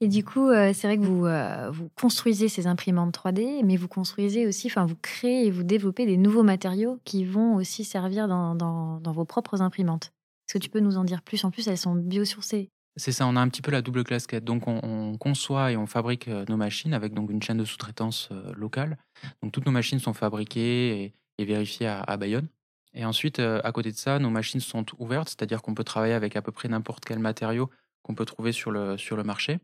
Et 0.01 0.07
du 0.07 0.23
coup, 0.23 0.49
c'est 0.51 0.87
vrai 0.87 0.97
que 0.97 1.03
vous, 1.03 1.27
vous 1.73 1.89
construisez 1.95 2.49
ces 2.49 2.67
imprimantes 2.67 3.15
3D, 3.15 3.63
mais 3.63 3.77
vous 3.77 3.87
construisez 3.87 4.47
aussi, 4.47 4.67
enfin, 4.67 4.85
vous 4.85 4.97
créez 5.01 5.47
et 5.47 5.51
vous 5.51 5.63
développez 5.63 6.05
des 6.05 6.17
nouveaux 6.17 6.43
matériaux 6.43 6.99
qui 7.05 7.25
vont 7.25 7.55
aussi 7.55 7.83
servir 7.83 8.27
dans, 8.27 8.55
dans, 8.55 9.11
vos 9.11 9.25
propres 9.25 9.61
imprimantes. 9.61 10.11
Est-ce 10.47 10.57
que 10.57 10.63
tu 10.63 10.69
peux 10.69 10.79
nous 10.79 10.97
en 10.97 11.03
dire 11.03 11.21
plus? 11.21 11.43
En 11.43 11.51
plus, 11.51 11.67
elles 11.67 11.77
sont 11.77 11.95
biosourcées. 11.95 12.69
C'est 12.97 13.11
ça, 13.11 13.27
on 13.27 13.35
a 13.35 13.41
un 13.41 13.49
petit 13.49 13.61
peu 13.61 13.71
la 13.71 13.81
double 13.81 14.03
casquette. 14.03 14.43
Donc, 14.43 14.67
on, 14.67 15.17
conçoit 15.17 15.71
et 15.71 15.77
on 15.77 15.85
fabrique 15.85 16.27
nos 16.27 16.57
machines 16.57 16.93
avec 16.93 17.13
donc 17.13 17.29
une 17.29 17.41
chaîne 17.41 17.57
de 17.57 17.65
sous-traitance 17.65 18.29
locale. 18.55 18.97
Donc, 19.41 19.51
toutes 19.51 19.65
nos 19.65 19.71
machines 19.71 19.99
sont 19.99 20.13
fabriquées 20.13 21.13
et, 21.37 21.45
vérifiées 21.45 21.87
à 21.87 22.17
Bayonne. 22.17 22.47
Et 22.95 23.03
ensuite, 23.03 23.39
euh, 23.39 23.59
à 23.63 23.71
côté 23.71 23.91
de 23.91 23.97
ça, 23.97 24.19
nos 24.19 24.29
machines 24.29 24.61
sont 24.61 24.85
ouvertes, 24.97 25.27
c'est-à-dire 25.29 25.61
qu'on 25.61 25.75
peut 25.75 25.83
travailler 25.83 26.13
avec 26.13 26.35
à 26.35 26.41
peu 26.41 26.51
près 26.51 26.69
n'importe 26.69 27.03
quel 27.03 27.19
matériau 27.19 27.69
qu'on 28.01 28.15
peut 28.15 28.25
trouver 28.25 28.53
sur 28.53 28.71
le, 28.71 28.97
sur 28.97 29.17
le 29.17 29.23
marché. 29.23 29.59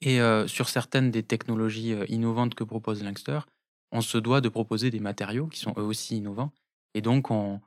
Et 0.00 0.20
euh, 0.20 0.46
sur 0.48 0.68
certaines 0.68 1.10
des 1.10 1.22
technologies 1.22 1.92
euh, 1.94 2.04
innovantes 2.08 2.54
que 2.54 2.64
propose 2.64 3.02
Linkster, 3.02 3.40
on 3.92 4.00
se 4.00 4.18
doit 4.18 4.40
de 4.40 4.48
proposer 4.48 4.90
des 4.90 5.00
matériaux 5.00 5.46
qui 5.46 5.60
sont 5.60 5.74
eux 5.76 5.82
aussi 5.82 6.16
innovants. 6.16 6.52
Et 6.94 7.00
donc, 7.00 7.30
on, 7.30 7.60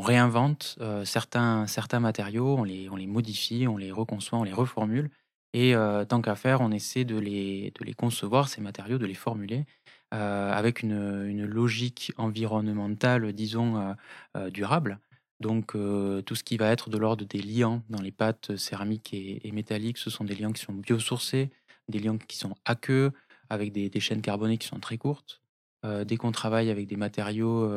réinvente 0.00 0.78
certains, 1.04 1.66
certains 1.66 2.00
matériaux, 2.00 2.56
on 2.56 2.64
les, 2.64 2.88
on 2.88 2.96
les 2.96 3.06
modifie, 3.06 3.66
on 3.68 3.76
les 3.76 3.92
reconçoit, 3.92 4.38
on 4.38 4.42
les 4.42 4.52
reformule. 4.52 5.10
Et 5.52 5.74
tant 6.08 6.22
qu'à 6.22 6.36
faire, 6.36 6.62
on 6.62 6.70
essaie 6.70 7.04
de 7.04 7.18
les, 7.18 7.70
de 7.78 7.84
les 7.84 7.92
concevoir, 7.92 8.48
ces 8.48 8.62
matériaux, 8.62 8.96
de 8.96 9.04
les 9.04 9.14
formuler 9.14 9.66
avec 10.10 10.82
une, 10.82 11.44
logique 11.44 12.12
environnementale, 12.16 13.32
disons, 13.32 13.94
durable. 14.50 14.98
Donc, 15.40 15.72
tout 15.72 16.34
ce 16.34 16.44
qui 16.44 16.56
va 16.56 16.70
être 16.70 16.90
de 16.90 16.98
l'ordre 16.98 17.24
des 17.24 17.40
liants 17.40 17.82
dans 17.88 18.00
les 18.00 18.12
pâtes 18.12 18.56
céramiques 18.56 19.14
et, 19.14 19.50
métalliques, 19.52 19.98
ce 19.98 20.10
sont 20.10 20.24
des 20.24 20.34
liants 20.34 20.52
qui 20.52 20.62
sont 20.62 20.72
biosourcés, 20.72 21.50
des 21.88 21.98
liants 21.98 22.18
qui 22.18 22.36
sont 22.36 22.54
aqueux, 22.64 23.12
avec 23.50 23.72
des, 23.72 24.00
chaînes 24.00 24.22
carbonées 24.22 24.58
qui 24.58 24.66
sont 24.66 24.80
très 24.80 24.98
courtes. 24.98 25.42
dès 25.84 26.16
qu'on 26.16 26.32
travaille 26.32 26.70
avec 26.70 26.86
des 26.86 26.96
matériaux, 26.96 27.70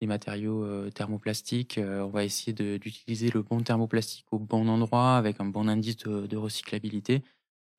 des 0.00 0.06
matériaux 0.06 0.90
thermoplastiques, 0.90 1.78
on 1.78 2.08
va 2.08 2.24
essayer 2.24 2.52
d'utiliser 2.52 3.30
le 3.30 3.42
bon 3.42 3.60
thermoplastique 3.60 4.26
au 4.32 4.38
bon 4.38 4.68
endroit, 4.68 5.16
avec 5.16 5.40
un 5.40 5.46
bon 5.46 5.68
indice 5.68 5.98
de, 5.98 6.36
recyclabilité. 6.36 7.22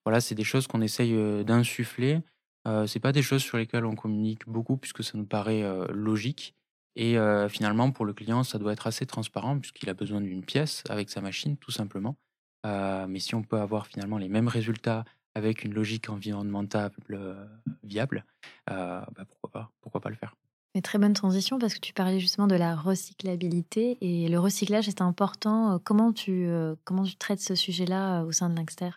Voilà, 0.06 0.22
c'est 0.22 0.36
des 0.36 0.44
choses 0.44 0.68
qu'on 0.68 0.82
essaye 0.82 1.14
d'insuffler. 1.44 2.22
Ce 2.66 2.86
c'est 2.88 3.00
pas 3.00 3.12
des 3.12 3.22
choses 3.22 3.44
sur 3.44 3.58
lesquelles 3.58 3.86
on 3.86 3.96
communique 3.96 4.48
beaucoup, 4.48 4.78
puisque 4.78 5.04
ça 5.04 5.18
nous 5.18 5.26
paraît 5.26 5.64
logique. 5.92 6.56
Et 6.96 7.18
finalement, 7.50 7.92
pour 7.92 8.06
le 8.06 8.14
client, 8.14 8.44
ça 8.44 8.58
doit 8.58 8.74
être 8.74 8.88
assez 8.88 9.06
transparent 9.06 9.60
puisqu'il 9.60 9.90
a 9.90 9.94
besoin 9.94 10.22
d'une 10.22 10.44
pièce 10.44 10.84
avec 10.90 11.10
sa 11.10 11.22
machine, 11.22 11.58
tout 11.58 11.72
simplement. 11.72 12.16
mais 12.64 13.20
si 13.20 13.36
on 13.36 13.44
peut 13.44 13.60
avoir 13.60 13.88
finalement 13.88 14.18
les 14.18 14.30
mêmes 14.30 14.48
résultats 14.48 15.06
avec 15.36 15.64
une 15.66 15.74
logique 15.74 16.10
environnementale 16.10 16.92
viable, 17.84 18.26
bah, 18.68 19.06
pourquoi 19.28 19.52
pas, 19.52 19.72
pourquoi 19.82 20.02
pas 20.02 20.10
le 20.10 20.16
faire. 20.16 20.36
Mais 20.74 20.82
très 20.82 20.98
bonne 20.98 21.14
transition 21.14 21.58
parce 21.60 21.74
que 21.74 21.80
tu 21.80 21.94
parlais 21.94 22.20
justement 22.20 22.48
de 22.48 22.56
la 22.56 22.76
recyclabilité 22.76 23.98
et 24.02 24.28
le 24.28 24.40
recyclage 24.40 24.88
est 24.88 25.02
important. 25.02 25.80
Comment 25.84 26.14
tu, 26.14 26.48
comment 26.84 27.04
tu 27.04 27.16
traites 27.16 27.42
ce 27.42 27.56
sujet-là 27.56 28.24
au 28.24 28.32
sein 28.32 28.50
de 28.50 28.56
Linkster 28.56 28.90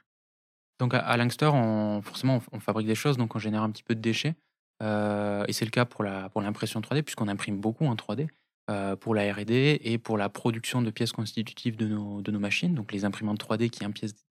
Donc 0.79 0.95
à, 0.95 1.17
Linkster, 1.17 1.51
on, 1.53 2.03
forcément, 2.03 2.41
on 2.53 2.61
fabrique 2.61 2.87
des 2.87 2.95
choses, 2.95 3.17
donc 3.17 3.35
on 3.35 3.39
génère 3.39 3.63
un 3.63 3.71
petit 3.71 3.83
peu 3.83 3.95
de 3.95 4.01
déchets. 4.01 4.35
Euh, 4.83 5.45
et 5.49 5.53
c'est 5.53 5.65
le 5.65 5.71
cas 5.71 5.85
pour 5.85 6.05
la 6.05 6.29
pour 6.29 6.41
l'impression 6.41 6.81
3D, 6.81 7.03
puisqu'on 7.03 7.29
imprime 7.29 7.61
beaucoup 7.61 7.87
en 7.87 7.95
3D, 7.95 8.29
euh, 8.71 8.97
pour 8.97 9.15
la 9.15 9.33
R&D 9.33 9.81
et 9.83 9.99
pour 9.99 10.19
la 10.19 10.29
production 10.29 10.83
de 10.83 10.91
pièces 10.91 11.13
constitutives 11.13 11.77
de 11.77 11.87
nos 11.87 12.23
de 12.23 12.31
nos 12.31 12.39
machines, 12.39 12.75
donc 12.75 12.93
les 12.93 13.05
imprimantes 13.05 13.41
3D 13.41 13.71
qui 13.71 13.85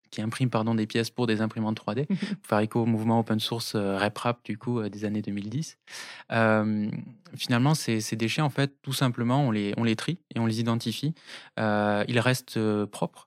qui 0.10 0.22
impriment 0.22 0.50
pardon, 0.50 0.74
des 0.74 0.88
pièces 0.88 1.10
pour 1.10 1.28
des 1.28 1.42
imprimantes 1.42 1.78
3D, 1.78 2.06
pour 2.08 2.48
faire 2.48 2.60
écho 2.60 2.82
au 2.82 2.86
mouvement 2.86 3.20
open 3.20 3.42
source 3.42 3.76
euh, 3.76 3.98
RepRap 3.98 4.44
du 4.46 4.58
coup 4.58 4.82
des 4.88 5.04
années 5.04 5.22
2010. 5.22 5.78
finalement, 7.36 7.76
ces, 7.76 8.00
ces, 8.00 8.16
déchets, 8.16 8.42
en 8.42 8.50
fait, 8.50 8.82
tout 8.82 8.94
simplement, 8.94 9.46
on 9.46 9.52
les, 9.52 9.74
on 9.76 9.84
les 9.84 9.98
trie 9.98 10.20
et 10.34 10.40
on 10.40 10.46
les 10.46 10.62
identifie. 10.62 11.14
ils 11.58 12.20
restent 12.22 12.58
propres, 12.86 13.27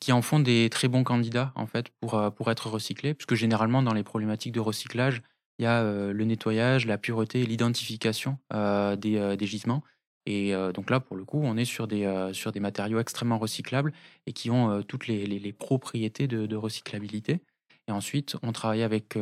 qui 0.00 0.12
en 0.12 0.22
font 0.22 0.40
des 0.40 0.68
très 0.70 0.88
bons 0.88 1.04
candidats 1.04 1.52
en 1.54 1.66
fait 1.66 1.90
pour, 2.00 2.32
pour 2.34 2.50
être 2.50 2.68
recyclés, 2.68 3.14
puisque 3.14 3.34
généralement 3.34 3.82
dans 3.82 3.94
les 3.94 4.02
problématiques 4.04 4.52
de 4.52 4.60
recyclage, 4.60 5.22
il 5.58 5.64
y 5.64 5.66
a 5.66 5.82
le 5.82 6.24
nettoyage, 6.24 6.86
la 6.86 6.98
pureté 6.98 7.40
et 7.42 7.46
l'identification 7.46 8.38
des, 8.50 9.36
gisements. 9.40 9.82
Et 10.24 10.52
donc 10.72 10.88
là, 10.88 11.00
pour 11.00 11.16
le 11.16 11.24
coup, 11.24 11.40
on 11.42 11.56
est 11.56 11.64
sur 11.64 11.88
des, 11.88 12.30
sur 12.32 12.52
des 12.52 12.60
matériaux 12.60 13.00
extrêmement 13.00 13.38
recyclables 13.38 13.92
et 14.26 14.32
qui 14.32 14.50
ont 14.50 14.82
toutes 14.84 15.08
les, 15.08 15.52
propriétés 15.52 16.28
de, 16.28 16.56
recyclabilité. 16.56 17.40
Et 17.88 17.90
ensuite, 17.90 18.36
on 18.42 18.52
travaille 18.52 18.84
avec 18.84 19.18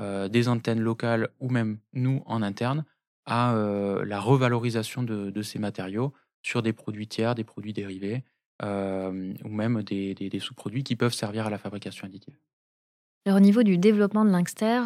des 0.00 0.48
antennes 0.48 0.80
locales 0.80 1.30
ou 1.40 1.48
même 1.48 1.78
nous 1.92 2.22
en 2.26 2.42
interne 2.42 2.84
à 3.26 3.54
la 4.04 4.20
revalorisation 4.20 5.02
de, 5.02 5.42
ces 5.42 5.58
matériaux 5.58 6.12
sur 6.42 6.62
des 6.62 6.72
produits 6.72 7.08
tiers, 7.08 7.34
des 7.34 7.44
produits 7.44 7.72
dérivés 7.72 8.22
ou 8.62 9.48
même 9.48 9.82
des, 9.82 10.14
des 10.14 10.38
sous-produits 10.40 10.84
qui 10.84 10.96
peuvent 10.96 11.14
servir 11.14 11.46
à 11.46 11.50
la 11.50 11.58
fabrication 11.58 12.06
additive. 12.06 12.36
Alors, 13.26 13.38
au 13.38 13.40
niveau 13.40 13.62
du 13.62 13.78
développement 13.78 14.24
de 14.24 14.30
Linkster, 14.30 14.82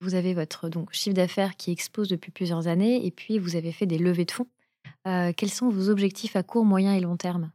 vous 0.00 0.14
avez 0.14 0.34
votre 0.34 0.68
donc, 0.68 0.92
chiffre 0.92 1.14
d'affaires 1.14 1.56
qui 1.56 1.70
expose 1.70 2.08
depuis 2.08 2.30
plusieurs 2.30 2.68
années 2.68 3.04
et 3.06 3.10
puis 3.10 3.38
vous 3.38 3.56
avez 3.56 3.72
fait 3.72 3.86
des 3.86 3.98
levées 3.98 4.24
de 4.24 4.30
fonds. 4.30 4.48
Euh, 5.06 5.32
quels 5.36 5.50
sont 5.50 5.68
vos 5.68 5.88
objectifs 5.90 6.36
à 6.36 6.42
court, 6.42 6.64
moyen 6.64 6.94
et 6.94 7.00
long 7.00 7.16
terme? 7.16 7.52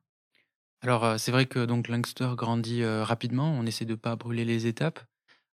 Alors, 0.81 1.03
euh, 1.05 1.17
c'est 1.17 1.31
vrai 1.31 1.45
que 1.45 1.65
donc 1.65 1.87
Linkster 1.87 2.31
grandit 2.35 2.83
euh, 2.83 3.03
rapidement. 3.03 3.51
On 3.51 3.65
essaie 3.65 3.85
de 3.85 3.91
ne 3.91 3.95
pas 3.95 4.15
brûler 4.15 4.45
les 4.45 4.67
étapes. 4.67 4.99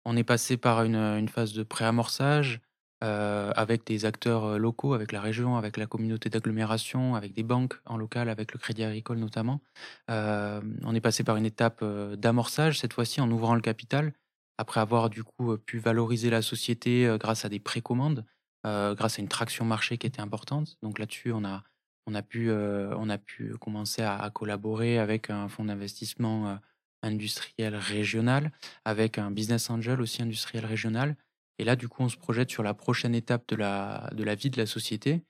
On 0.06 0.16
est 0.16 0.24
passé 0.24 0.58
par 0.58 0.84
une, 0.84 1.28
phase 1.28 1.54
de 1.54 1.64
préamorçage 1.64 2.62
avec 3.02 3.86
des 3.86 4.06
acteurs 4.06 4.58
locaux, 4.58 4.94
avec 4.94 5.12
la 5.12 5.22
région, 5.22 5.56
avec 5.58 5.78
la 5.78 5.86
communauté 5.86 6.30
d'agglomération, 6.30 7.16
avec 7.16 7.34
des 7.34 7.44
banques 7.44 7.80
en 7.86 7.98
local, 7.98 8.30
avec 8.30 8.54
le 8.54 8.60
Crédit 8.60 8.84
Agricole 8.84 9.18
notamment. 9.18 9.62
on 10.08 10.96
est 10.96 11.02
passé 11.02 11.24
par 11.24 11.38
une 11.38 11.46
étape 11.46 11.84
d'amorçage, 12.16 12.80
cette 12.80 12.94
fois-ci 12.94 13.22
en 13.22 13.30
ouvrant 13.30 13.56
le 13.56 13.62
capital 13.62 14.14
après 14.58 14.80
avoir 14.80 15.10
du 15.10 15.24
coup 15.24 15.58
pu 15.58 15.78
valoriser 15.80 16.30
la 16.30 16.42
société 16.42 17.16
grâce 17.20 17.46
à 17.46 17.50
des 17.50 17.60
précommandes, 17.60 18.26
grâce 18.64 19.20
à 19.20 19.22
une 19.22 19.28
traction 19.28 19.66
marché 19.66 19.98
qui 19.98 20.08
était 20.08 20.22
importante. 20.22 20.78
Donc 20.82 21.00
là-dessus, 21.00 21.32
on 21.32 21.46
a, 21.46 21.64
on, 22.08 22.16
a 22.16 22.22
pu, 22.22 22.52
on 22.52 23.10
a 23.10 23.18
pu 23.18 23.56
commencer 23.60 24.02
à, 24.02 24.30
collaborer 24.34 24.98
avec 24.98 25.30
un 25.30 25.48
fonds 25.48 25.66
d'investissement 25.66 26.60
industriel 27.04 27.76
régional, 27.76 28.52
avec 28.86 29.18
un 29.18 29.32
business 29.32 29.70
angel 29.70 30.02
aussi 30.02 30.22
industriel 30.22 30.66
régional. 30.66 31.16
Et 31.60 31.64
là, 31.64 31.76
du 31.76 31.88
coup, 31.88 32.04
on 32.04 32.10
se 32.10 32.18
projette 32.18 32.50
sur 32.50 32.64
la 32.64 32.74
prochaine 32.74 33.16
étape 33.16 33.48
de 33.48 33.56
la, 33.56 34.10
de 34.14 34.24
la 34.24 34.36
vie 34.36 34.50
de 34.50 34.58
la 34.58 34.66
société, 34.66 35.24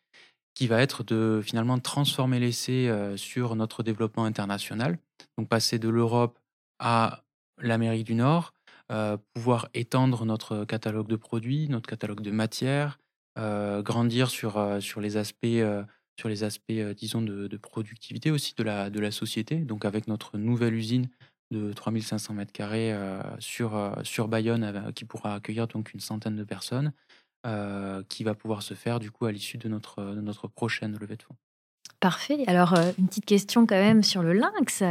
qui 0.54 0.68
va 0.68 0.82
être 0.82 1.04
de 1.04 1.42
finalement 1.44 1.78
transformer 1.80 2.40
l'essai 2.40 2.92
sur 3.16 3.56
notre 3.56 3.84
développement 3.84 4.26
international. 4.26 4.98
Donc 5.38 5.48
passer 5.48 5.78
de 5.78 5.88
l'Europe 5.88 6.40
à 6.80 7.24
l'Amérique 7.60 8.06
du 8.06 8.16
Nord, 8.16 8.54
euh, 8.92 9.18
pouvoir 9.34 9.68
étendre 9.74 10.26
notre 10.26 10.64
catalogue 10.64 11.08
de 11.08 11.16
produits, 11.18 11.68
notre 11.70 11.90
catalogue 11.90 12.22
de 12.22 12.32
matières, 12.32 13.00
euh, 13.38 13.82
grandir 13.82 14.30
sur, 14.30 14.58
euh, 14.58 14.80
sur 14.80 15.02
les 15.02 15.18
aspects, 15.18 15.46
sur 16.20 16.30
les 16.30 16.44
aspects 16.44 16.72
disons, 16.96 17.22
de, 17.22 17.58
productivité 17.58 18.32
aussi 18.32 18.54
de 18.56 18.64
la, 18.64 18.90
de 18.90 19.00
la 19.00 19.12
société. 19.12 19.58
Donc 19.58 19.86
avec 19.86 20.08
notre 20.08 20.38
nouvelle 20.38 20.74
usine 20.74 21.10
de 21.52 21.72
3500 21.74 22.36
m2 22.36 23.40
sur, 23.40 23.96
sur 24.04 24.28
Bayonne, 24.28 24.92
qui 24.96 25.06
pourra 25.06 25.36
accueillir 25.36 25.68
donc 25.68 25.94
une 25.94 26.00
centaine 26.00 26.36
de 26.36 26.44
personnes, 26.44 26.94
qui 28.10 28.24
va 28.24 28.36
pouvoir 28.36 28.62
se 28.62 28.74
faire 28.74 29.00
du 29.00 29.12
coup 29.12 29.26
à 29.26 29.32
l'issue 29.32 29.58
de 29.58 29.70
notre, 29.70 30.04
de 30.04 30.22
notre 30.22 30.48
prochaine 30.48 30.98
levée 30.98 31.16
de 31.16 31.24
fonds. 31.24 31.38
Parfait. 32.00 32.44
Alors, 32.46 32.76
euh, 32.76 32.92
une 33.00 33.08
petite 33.08 33.26
question 33.26 33.66
quand 33.66 33.76
même 33.76 34.04
sur 34.04 34.22
le 34.22 34.34
lynx. 34.34 34.84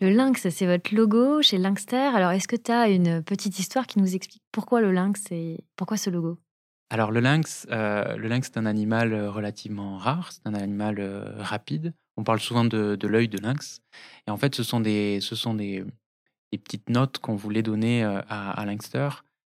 Le 0.00 0.10
lynx, 0.10 0.50
c'est 0.50 0.66
votre 0.66 0.94
logo 0.94 1.40
chez 1.40 1.56
Lynxter. 1.56 1.96
Alors, 1.96 2.30
est-ce 2.30 2.46
que 2.46 2.56
tu 2.56 2.70
as 2.70 2.88
une 2.88 3.22
petite 3.22 3.58
histoire 3.58 3.86
qui 3.86 3.98
nous 3.98 4.14
explique 4.14 4.42
pourquoi 4.52 4.82
le 4.82 4.92
lynx 4.92 5.24
et 5.30 5.64
pourquoi 5.76 5.96
ce 5.96 6.10
logo? 6.10 6.38
Alors, 6.90 7.10
le 7.10 7.20
lynx, 7.20 7.66
euh, 7.70 8.16
le 8.16 8.28
lynx, 8.28 8.50
c'est 8.52 8.58
un 8.58 8.66
animal 8.66 9.14
euh, 9.14 9.30
relativement 9.30 9.96
rare. 9.96 10.30
C'est 10.32 10.46
un 10.46 10.52
animal 10.52 11.00
rapide. 11.38 11.94
On 12.16 12.24
parle 12.24 12.40
souvent 12.40 12.64
de, 12.64 13.06
l'œil 13.06 13.28
de 13.28 13.38
lynx. 13.38 13.80
Et 14.26 14.30
en 14.30 14.36
fait, 14.36 14.54
ce 14.54 14.62
sont 14.62 14.80
des, 14.80 15.20
ce 15.20 15.34
sont 15.34 15.54
des, 15.54 15.84
petites 16.50 16.90
notes 16.90 17.18
qu'on 17.18 17.34
voulait 17.34 17.62
donner 17.62 18.04
à, 18.04 18.50
à 18.50 18.66
Lynxter 18.66 19.08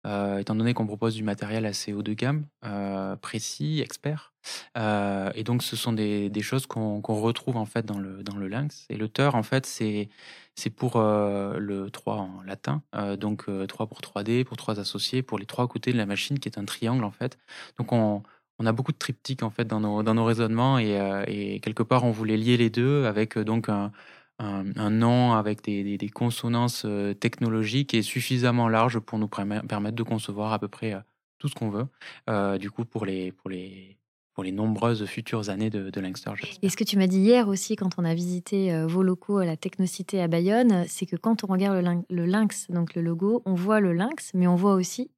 euh, 0.06 0.38
étant 0.38 0.54
donné 0.54 0.72
qu'on 0.72 0.86
propose 0.86 1.16
du 1.16 1.24
matériel 1.24 1.66
assez 1.66 1.92
haut 1.92 2.02
de 2.02 2.12
gamme, 2.12 2.46
euh, 2.64 3.16
précis, 3.16 3.80
expert. 3.80 4.32
Euh, 4.78 5.32
et 5.34 5.42
donc, 5.42 5.64
ce 5.64 5.74
sont 5.74 5.92
des, 5.92 6.30
choses 6.42 6.66
qu'on 6.66 7.00
retrouve 7.00 7.56
en 7.56 7.64
fait 7.66 7.84
dans 7.84 7.98
le, 7.98 8.22
dans 8.22 8.36
le 8.36 8.46
Lynx. 8.46 8.86
Et 8.88 8.96
le 8.96 9.10
en 9.18 9.42
fait, 9.42 9.66
c'est 9.66 10.08
pour 10.76 11.00
le 11.00 11.88
3 11.90 12.16
en 12.16 12.42
latin, 12.42 12.82
donc 13.18 13.46
3 13.66 13.86
pour 13.86 14.00
3D, 14.00 14.44
pour 14.44 14.56
3 14.56 14.78
associés, 14.78 15.22
pour 15.22 15.38
les 15.38 15.46
trois 15.46 15.66
côtés 15.66 15.92
de 15.92 15.96
la 15.96 16.06
machine, 16.06 16.38
qui 16.38 16.48
est 16.48 16.58
un 16.58 16.64
triangle 16.64 17.04
en 17.04 17.10
fait. 17.10 17.36
Donc, 17.78 17.92
on, 17.92 18.22
on 18.58 18.66
a 18.66 18.72
beaucoup 18.72 18.92
de 18.92 18.98
triptyques 18.98 19.42
en 19.42 19.50
fait 19.50 19.66
dans 19.66 19.80
nos, 19.80 20.24
raisonnements 20.24 20.78
et, 20.78 20.98
et, 21.26 21.60
quelque 21.60 21.82
part 21.82 22.04
on 22.04 22.10
voulait 22.10 22.36
lier 22.36 22.56
les 22.56 22.70
deux 22.70 23.04
avec 23.04 23.38
donc 23.38 23.68
un, 24.38 24.90
nom 24.90 25.32
avec 25.32 25.62
des, 25.62 26.10
consonances 26.14 26.84
euh, 26.84 27.14
technologiques 27.14 27.94
et 27.94 28.02
suffisamment 28.02 28.68
large 28.68 28.98
pour 28.98 29.18
nous 29.18 29.28
permettre 29.28 29.96
de 29.96 30.02
concevoir 30.02 30.52
à 30.52 30.58
peu 30.58 30.68
près 30.68 30.94
euh, 30.94 31.00
tout 31.38 31.48
ce 31.48 31.54
qu'on 31.54 31.70
veut, 31.70 31.86
euh, 32.30 32.58
du 32.58 32.70
coup, 32.70 32.84
pour 32.84 33.04
les, 33.04 33.32
nombreuses 34.38 35.06
futures 35.06 35.48
années 35.48 35.70
de, 35.70 35.90
de 35.90 36.00
Linkster. 36.00 36.32
Et 36.62 36.68
ce 36.68 36.76
que 36.76 36.84
tu 36.84 36.98
m'as 36.98 37.06
dit 37.06 37.20
hier 37.20 37.48
aussi, 37.48 37.74
quand 37.76 37.98
on 37.98 38.04
a 38.04 38.14
visité 38.14 38.84
vos 38.86 39.02
locaux 39.02 39.38
à 39.38 39.46
la 39.46 39.56
Technocité 39.56 40.20
à 40.20 40.28
Bayonne, 40.28 40.84
c'est 40.88 41.06
que 41.06 41.16
quand 41.16 41.44
on 41.44 41.46
regarde 41.46 41.82
le, 42.10 42.26
lynx, 42.26 42.70
donc 42.70 42.94
le 42.94 43.02
logo, 43.02 43.42
on 43.46 43.54
voit 43.54 43.80
le 43.80 43.92
lynx, 43.92 44.32
mais 44.34 44.46
on 44.46 44.54
voit 44.54 44.74
aussi. 44.74 45.10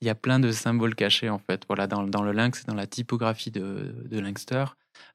Il 0.00 0.06
y 0.06 0.10
a 0.10 0.14
plein 0.14 0.38
de 0.38 0.52
symboles 0.52 0.94
cachés, 0.94 1.30
en 1.30 1.38
fait, 1.38 1.62
voilà, 1.68 1.86
dans, 1.86 2.02
dans 2.02 2.22
le 2.22 2.32
lynx, 2.32 2.66
dans 2.66 2.74
la 2.74 2.86
typographie 2.86 3.50
de, 3.50 3.94
de 4.04 4.18
Linkster, 4.18 4.64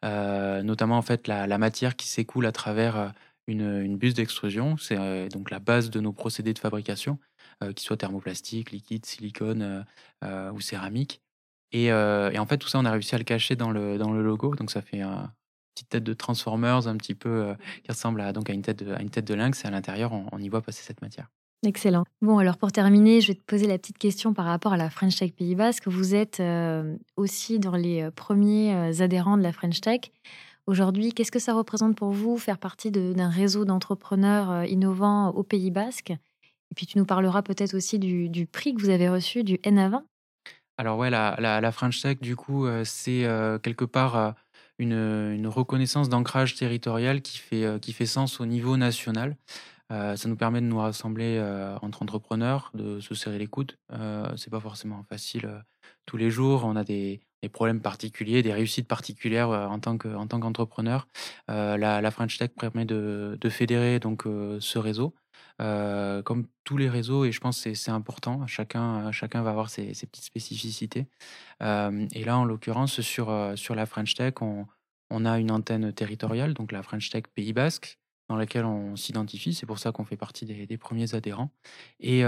notamment 0.01 0.97
en 0.97 1.01
fait 1.01 1.27
la, 1.27 1.45
la 1.45 1.57
matière 1.57 1.95
qui 1.95 2.07
s'écoule 2.07 2.45
à 2.45 2.51
travers 2.51 3.13
une, 3.51 3.97
buse 3.97 4.13
d'extrusion. 4.13 4.77
C'est 4.77 4.97
euh, 4.97 5.29
donc 5.29 5.51
la 5.51 5.59
base 5.59 5.89
de 5.89 5.99
nos 5.99 6.13
procédés 6.13 6.53
de 6.53 6.59
fabrication, 6.59 7.19
euh, 7.63 7.73
qu'ils 7.73 7.85
soient 7.85 7.97
thermoplastique, 7.97 8.71
liquide, 8.71 9.05
silicone 9.05 9.85
euh, 10.23 10.51
ou 10.51 10.61
céramique. 10.61 11.21
Et, 11.73 11.91
en 11.93 12.45
fait, 12.47 12.57
tout 12.57 12.67
ça, 12.67 12.79
on 12.79 12.85
a 12.85 12.91
réussi 12.91 13.15
à 13.15 13.17
le 13.17 13.23
cacher 13.23 13.55
dans 13.55 13.71
le, 13.71 13.97
dans 13.97 14.11
le 14.11 14.21
logo. 14.21 14.55
Donc, 14.55 14.71
ça 14.71 14.81
fait 14.81 15.01
une 15.01 15.29
petite 15.73 15.87
tête 15.87 16.03
de 16.03 16.13
Transformers, 16.13 16.87
un 16.87 16.97
petit 16.97 17.15
peu, 17.15 17.55
qui 17.83 17.89
ressemble 17.89 18.19
à, 18.19 18.33
donc 18.33 18.49
à, 18.49 18.53
une 18.53 18.61
tête 18.61 18.83
de, 18.83 18.93
à 18.93 19.01
une 19.01 19.09
tête 19.09 19.25
de 19.25 19.33
lynx. 19.33 19.63
Et 19.63 19.67
à 19.69 19.71
l'intérieur, 19.71 20.11
on, 20.11 20.37
y 20.37 20.49
voit 20.49 20.61
passer 20.61 20.83
cette 20.83 21.01
matière. 21.01 21.29
Excellent. 21.63 22.05
Bon, 22.21 22.39
alors 22.39 22.57
pour 22.57 22.71
terminer, 22.71 23.21
je 23.21 23.29
vais 23.29 23.35
te 23.35 23.43
poser 23.43 23.67
la 23.67 23.77
petite 23.77 23.99
question 23.99 24.33
par 24.33 24.45
rapport 24.45 24.73
à 24.73 24.77
la 24.77 24.89
French 24.89 25.15
Tech 25.17 25.33
Pays 25.33 25.55
Basque. 25.55 25.87
Vous 25.87 26.15
êtes 26.15 26.41
aussi 27.17 27.59
dans 27.59 27.75
les 27.75 28.09
premiers 28.11 29.01
adhérents 29.01 29.37
de 29.37 29.43
la 29.43 29.51
French 29.51 29.79
Tech. 29.79 30.11
Aujourd'hui, 30.65 31.13
qu'est-ce 31.13 31.31
que 31.31 31.39
ça 31.39 31.53
représente 31.53 31.95
pour 31.95 32.11
vous 32.11 32.37
faire 32.37 32.57
partie 32.57 32.89
d'un 32.89 33.29
réseau 33.29 33.63
d'entrepreneurs 33.63 34.65
innovants 34.65 35.29
au 35.29 35.43
Pays 35.43 35.69
Basque? 35.69 36.13
Et 36.71 36.75
puis 36.75 36.85
tu 36.85 36.97
nous 36.97 37.05
parleras 37.05 37.41
peut-être 37.41 37.75
aussi 37.75 37.99
du, 37.99 38.47
prix 38.47 38.73
que 38.73 38.81
vous 38.81 38.89
avez 38.89 39.09
reçu 39.09 39.43
du 39.43 39.55
NA20 39.57 40.03
alors 40.77 40.97
ouais, 40.97 41.11
la, 41.11 41.71
French 41.71 42.01
Tech, 42.01 42.21
du 42.21 42.35
coup, 42.35 42.65
euh, 42.65 42.83
c'est 42.83 43.25
euh, 43.25 43.59
quelque 43.59 43.85
part 43.85 44.15
euh, 44.15 44.31
une, 44.79 45.45
reconnaissance 45.45 46.09
d'ancrage 46.09 46.55
territorial 46.55 47.21
qui 47.21 47.37
fait, 47.37 47.79
qui 47.79 47.93
fait 47.93 48.07
sens 48.07 48.39
au 48.39 48.47
niveau 48.47 48.77
national. 48.77 49.35
Ça 49.91 50.29
nous 50.29 50.35
permet 50.37 50.61
de 50.61 50.65
nous 50.65 50.79
rassembler 50.79 51.39
entre 51.81 52.01
entrepreneurs, 52.01 52.71
de 52.73 52.99
se 52.99 53.13
serrer 53.13 53.37
les 53.37 53.47
coudes. 53.47 53.73
c'est 54.37 54.49
pas 54.49 54.59
forcément 54.59 55.03
facile 55.03 55.63
tous 56.05 56.17
les 56.17 56.29
jours. 56.29 56.63
On 56.65 56.75
a 56.75 56.83
des, 56.83 57.21
problèmes 57.51 57.81
particuliers, 57.81 58.41
des 58.41 58.53
réussites 58.53 58.87
particulières 58.87 59.49
en 59.49 59.79
tant 59.79 59.97
qu'entrepreneur. 59.97 61.07
la, 61.47 62.11
French 62.11 62.37
Tech 62.37 62.51
permet 62.57 62.85
de, 62.85 63.37
fédérer 63.49 63.99
donc 63.99 64.23
ce 64.23 64.79
réseau 64.79 65.13
euh, 65.61 66.23
comme 66.23 66.47
tous 66.63 66.77
les 66.77 66.89
réseaux, 66.89 67.23
et 67.25 67.31
je 67.31 67.39
pense 67.39 67.63
que 67.63 67.73
c'est 67.75 67.91
important, 67.91 68.47
chacun, 68.47 69.11
va 69.11 69.49
avoir 69.49 69.69
ses, 69.69 69.91
petites 69.91 70.23
spécificités. 70.23 71.07
Euh, 71.61 72.07
et 72.13 72.23
là, 72.23 72.37
en 72.37 72.45
l'occurrence, 72.45 73.01
sur, 73.01 73.29
euh, 73.29 73.55
sur 73.55 73.75
la 73.75 73.85
French 73.85 74.15
Tech, 74.15 74.35
on, 74.41 74.65
on, 75.11 75.25
a 75.25 75.37
une 75.39 75.51
antenne 75.51 75.93
territoriale, 75.93 76.53
donc 76.55 76.71
la 76.71 76.81
French 76.81 77.09
Tech 77.09 77.23
Pays 77.35 77.53
Basque, 77.53 77.99
dans 78.31 78.37
laquelle 78.37 78.65
on 78.65 78.95
s'identifie. 78.95 79.53
C'est 79.53 79.65
pour 79.65 79.79
ça 79.79 79.91
qu'on 79.91 80.05
fait 80.05 80.17
partie 80.17 80.45
des, 80.45 80.77
premiers 80.77 81.13
adhérents. 81.13 81.51
Et, 81.99 82.21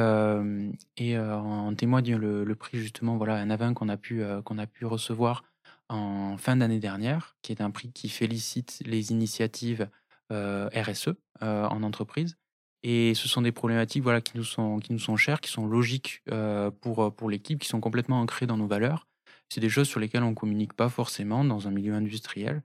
et 0.98 1.18
en 1.18 1.74
témoigne 1.76 2.16
le, 2.16 2.56
prix, 2.56 2.78
justement, 2.78 3.18
voilà, 3.18 3.36
un 3.36 3.50
avin 3.50 3.74
qu'on 3.74 3.90
a, 3.90 3.98
pu, 3.98 4.24
qu'on 4.46 4.58
a 4.58 4.68
pu 4.68 4.86
recevoir 4.86 5.44
en 5.90 6.38
fin 6.38 6.56
d'année 6.56 6.80
dernière, 6.80 7.36
qui 7.42 7.52
est 7.52 7.62
un 7.62 7.72
prix 7.72 7.92
qui 7.92 8.10
félicite 8.10 8.82
les 8.86 9.12
initiatives 9.12 9.90
RSE 10.30 11.10
en 11.42 11.84
entreprise. 11.84 12.36
Et 12.84 13.14
ce 13.16 13.30
sont 13.30 13.42
des 13.42 13.54
problématiques 13.54 14.04
voilà, 14.04 14.22
qui, 14.22 14.38
nous 14.38 14.44
sont, 14.44 14.80
qui 14.80 14.92
nous 14.92 15.00
sont 15.00 15.16
chères, 15.16 15.40
qui 15.40 15.50
sont 15.50 15.66
logiques 15.66 16.22
euh, 16.30 16.70
pour, 16.70 17.04
euh, 17.04 17.10
pour 17.10 17.30
l'équipe, 17.30 17.60
qui 17.60 17.68
sont 17.68 17.80
complètement 17.80 18.20
ancrées 18.20 18.46
dans 18.46 18.58
nos 18.58 18.68
valeurs. 18.68 19.08
C'est 19.50 19.62
des 19.62 19.70
choses 19.70 19.88
sur 19.88 20.00
lesquelles 20.00 20.24
on 20.24 20.32
ne 20.32 20.36
communique 20.36 20.74
pas 20.74 20.90
forcément 20.90 21.46
dans 21.46 21.68
un 21.68 21.72
milieu 21.72 21.94
industriel. 21.94 22.62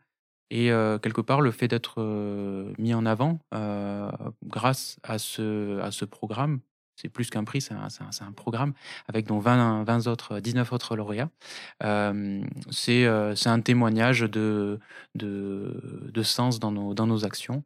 Et 0.50 0.73
euh, 0.73 0.99
quelque 0.99 1.21
part, 1.21 1.40
le 1.40 1.50
fait 1.50 1.69
d'être 1.69 2.00
mis 2.78 2.95
en 2.95 3.07
avant 3.07 3.40
grâce 4.45 4.99
à 5.02 5.19
ce, 5.19 5.78
à 5.81 5.90
ce 5.90 6.05
programme, 6.05 6.61
c'est 6.97 7.09
plus 7.09 7.31
qu'un 7.31 7.45
prix, 7.45 7.61
c'est 7.61 7.75
un, 7.75 7.88
un, 8.21 8.33
programme 8.33 8.73
avec 9.07 9.26
donc 9.26 9.43
20, 9.43 9.85
20 9.85 10.07
autres, 10.09 10.40
19 10.40 10.73
autres 10.73 10.97
lauréats. 10.97 11.31
c'est 12.71 13.07
un 13.07 13.61
témoignage 13.61 14.21
de, 14.21 14.81
de, 15.14 16.11
de, 16.12 16.23
sens 16.23 16.59
dans 16.59 16.73
nos, 16.73 16.95
dans 16.95 17.07
nos 17.07 17.25
actions 17.25 17.62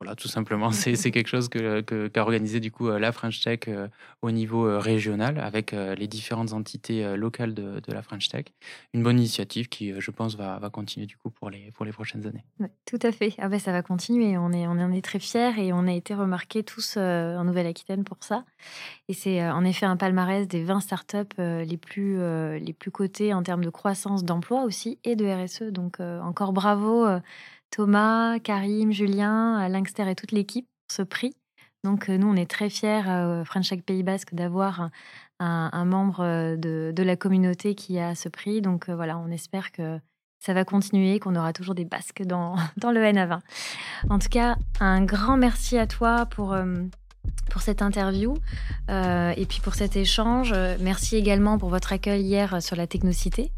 voilà, 0.00 0.14
tout 0.14 0.28
simplement, 0.28 0.70
c'est 0.70 1.10
quelque 1.10 1.26
chose 1.26 1.48
qu'a 1.48 2.22
organisé 2.22 2.60
du 2.60 2.70
coup 2.70 2.88
euh, 2.88 2.98
la 2.98 3.10
French 3.10 3.40
Tech 3.40 3.60
euh, 3.66 3.88
au 4.22 4.30
niveau 4.30 4.66
euh, 4.66 4.78
régional 4.78 5.38
avec 5.40 5.72
les 5.72 6.06
différentes 6.06 6.52
entités 6.52 7.16
locales 7.16 7.54
de, 7.54 7.80
la 7.88 8.02
French 8.02 8.28
Tech. 8.28 8.46
Une 8.94 9.02
bonne 9.02 9.18
initiative 9.18 9.68
qui, 9.68 9.98
je 9.98 10.10
pense, 10.10 10.36
va, 10.36 10.58
va 10.58 10.70
continuer 10.70 11.06
du 11.06 11.16
coup 11.16 11.30
pour 11.30 11.50
les, 11.50 11.70
pour 11.72 11.84
les 11.84 11.92
prochaines 11.92 12.26
années. 12.26 12.44
tout 12.84 12.98
à 13.02 13.12
fait. 13.12 13.34
Ah 13.38 13.48
ben, 13.48 13.58
ça 13.58 13.72
va 13.72 13.82
continuer. 13.82 14.36
On, 14.36 14.52
est, 14.52 14.66
on 14.66 14.72
en 14.72 14.92
est 14.92 15.02
très 15.02 15.18
fiers 15.18 15.52
et 15.58 15.72
on 15.72 15.86
a 15.86 15.92
été 15.92 16.14
remarqués 16.14 16.62
tous 16.62 16.96
en 16.96 17.44
Nouvelle-Aquitaine 17.44 18.04
pour 18.04 18.18
ça. 18.20 18.44
Et 19.08 19.14
c'est 19.14 19.48
en 19.48 19.64
effet 19.64 19.86
un 19.86 19.96
palmarès 19.96 20.46
des 20.46 20.62
20 20.64 20.80
startups 20.80 21.38
les, 21.38 21.76
plus, 21.76 22.18
les 22.58 22.72
plus 22.72 22.90
cotées 22.90 23.34
en 23.34 23.42
termes 23.42 23.64
de 23.64 23.70
croissance 23.70 24.24
d'emploi 24.24 24.64
aussi 24.64 24.98
et 25.04 25.16
de 25.16 25.26
RSE. 25.26 25.72
Donc 25.72 26.00
encore 26.00 26.52
bravo 26.52 27.06
Thomas, 27.70 28.38
Karim, 28.38 28.92
Julien, 28.92 29.68
Linkster 29.68 30.08
et 30.08 30.14
toute 30.14 30.32
l'équipe 30.32 30.66
ce 30.90 31.02
prix. 31.02 31.34
Donc 31.84 32.08
euh, 32.08 32.18
nous, 32.18 32.28
on 32.28 32.36
est 32.36 32.50
très 32.50 32.70
fiers, 32.70 33.08
euh, 33.08 33.44
French 33.44 33.68
Tech 33.68 33.82
Pays 33.82 34.02
Basque, 34.02 34.34
d'avoir 34.34 34.90
un, 35.40 35.84
membre 35.84 36.20
euh, 36.20 36.56
de, 36.56 37.02
la 37.02 37.16
communauté 37.16 37.74
qui 37.74 37.98
a 37.98 38.14
ce 38.14 38.28
prix. 38.28 38.60
Donc 38.60 38.90
voilà, 38.90 39.18
on 39.18 39.30
espère 39.30 39.70
que 39.70 40.00
ça 40.40 40.54
va 40.54 40.64
continuer, 40.64 41.18
qu'on 41.18 41.36
aura 41.36 41.52
toujours 41.52 41.74
des 41.74 41.84
Basques 41.84 42.22
dans, 42.22 42.56
dans 42.76 42.90
le 42.90 43.00
NA20. 43.00 43.40
En 44.10 44.18
tout 44.18 44.28
cas, 44.28 44.56
un 44.80 45.04
grand 45.04 45.36
merci 45.36 45.78
à 45.78 45.86
toi 45.86 46.26
pour, 46.26 46.56
pour 47.50 47.62
cette 47.62 47.82
interview 47.82 48.34
et 48.88 49.46
puis 49.48 49.60
pour 49.62 49.74
cet 49.74 49.96
échange. 49.96 50.54
Merci 50.80 51.16
également 51.16 51.58
pour 51.58 51.68
votre 51.68 51.92
accueil 51.92 52.22
hier 52.22 52.62
sur 52.62 52.76
la 52.76 52.86
technocité. 52.86 53.50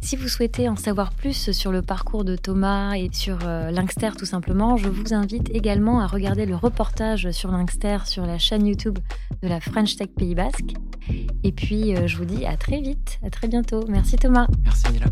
Si 0.00 0.16
vous 0.16 0.28
souhaitez 0.28 0.68
en 0.68 0.76
savoir 0.76 1.12
plus 1.12 1.50
sur 1.52 1.72
le 1.72 1.82
parcours 1.82 2.24
de 2.24 2.36
Thomas 2.36 2.94
et 2.94 3.08
sur 3.12 3.38
euh, 3.44 3.70
Linkster 3.70 4.10
tout 4.16 4.26
simplement, 4.26 4.76
je 4.76 4.88
vous 4.88 5.14
invite 5.14 5.50
également 5.54 6.00
à 6.00 6.06
regarder 6.06 6.46
le 6.46 6.56
reportage 6.56 7.30
sur 7.30 7.50
Linkster 7.50 7.98
sur 8.06 8.26
la 8.26 8.38
chaîne 8.38 8.66
YouTube 8.66 8.98
de 9.42 9.48
la 9.48 9.60
French 9.60 9.96
Tech 9.96 10.08
Pays 10.16 10.34
Basque. 10.34 10.74
Et 11.44 11.52
puis 11.52 11.94
euh, 11.94 12.06
je 12.06 12.16
vous 12.16 12.24
dis 12.24 12.46
à 12.46 12.56
très 12.56 12.80
vite, 12.80 13.18
à 13.24 13.30
très 13.30 13.48
bientôt. 13.48 13.84
Merci 13.88 14.16
Thomas. 14.16 14.46
Merci 14.64 14.92
Mila. 14.92 15.06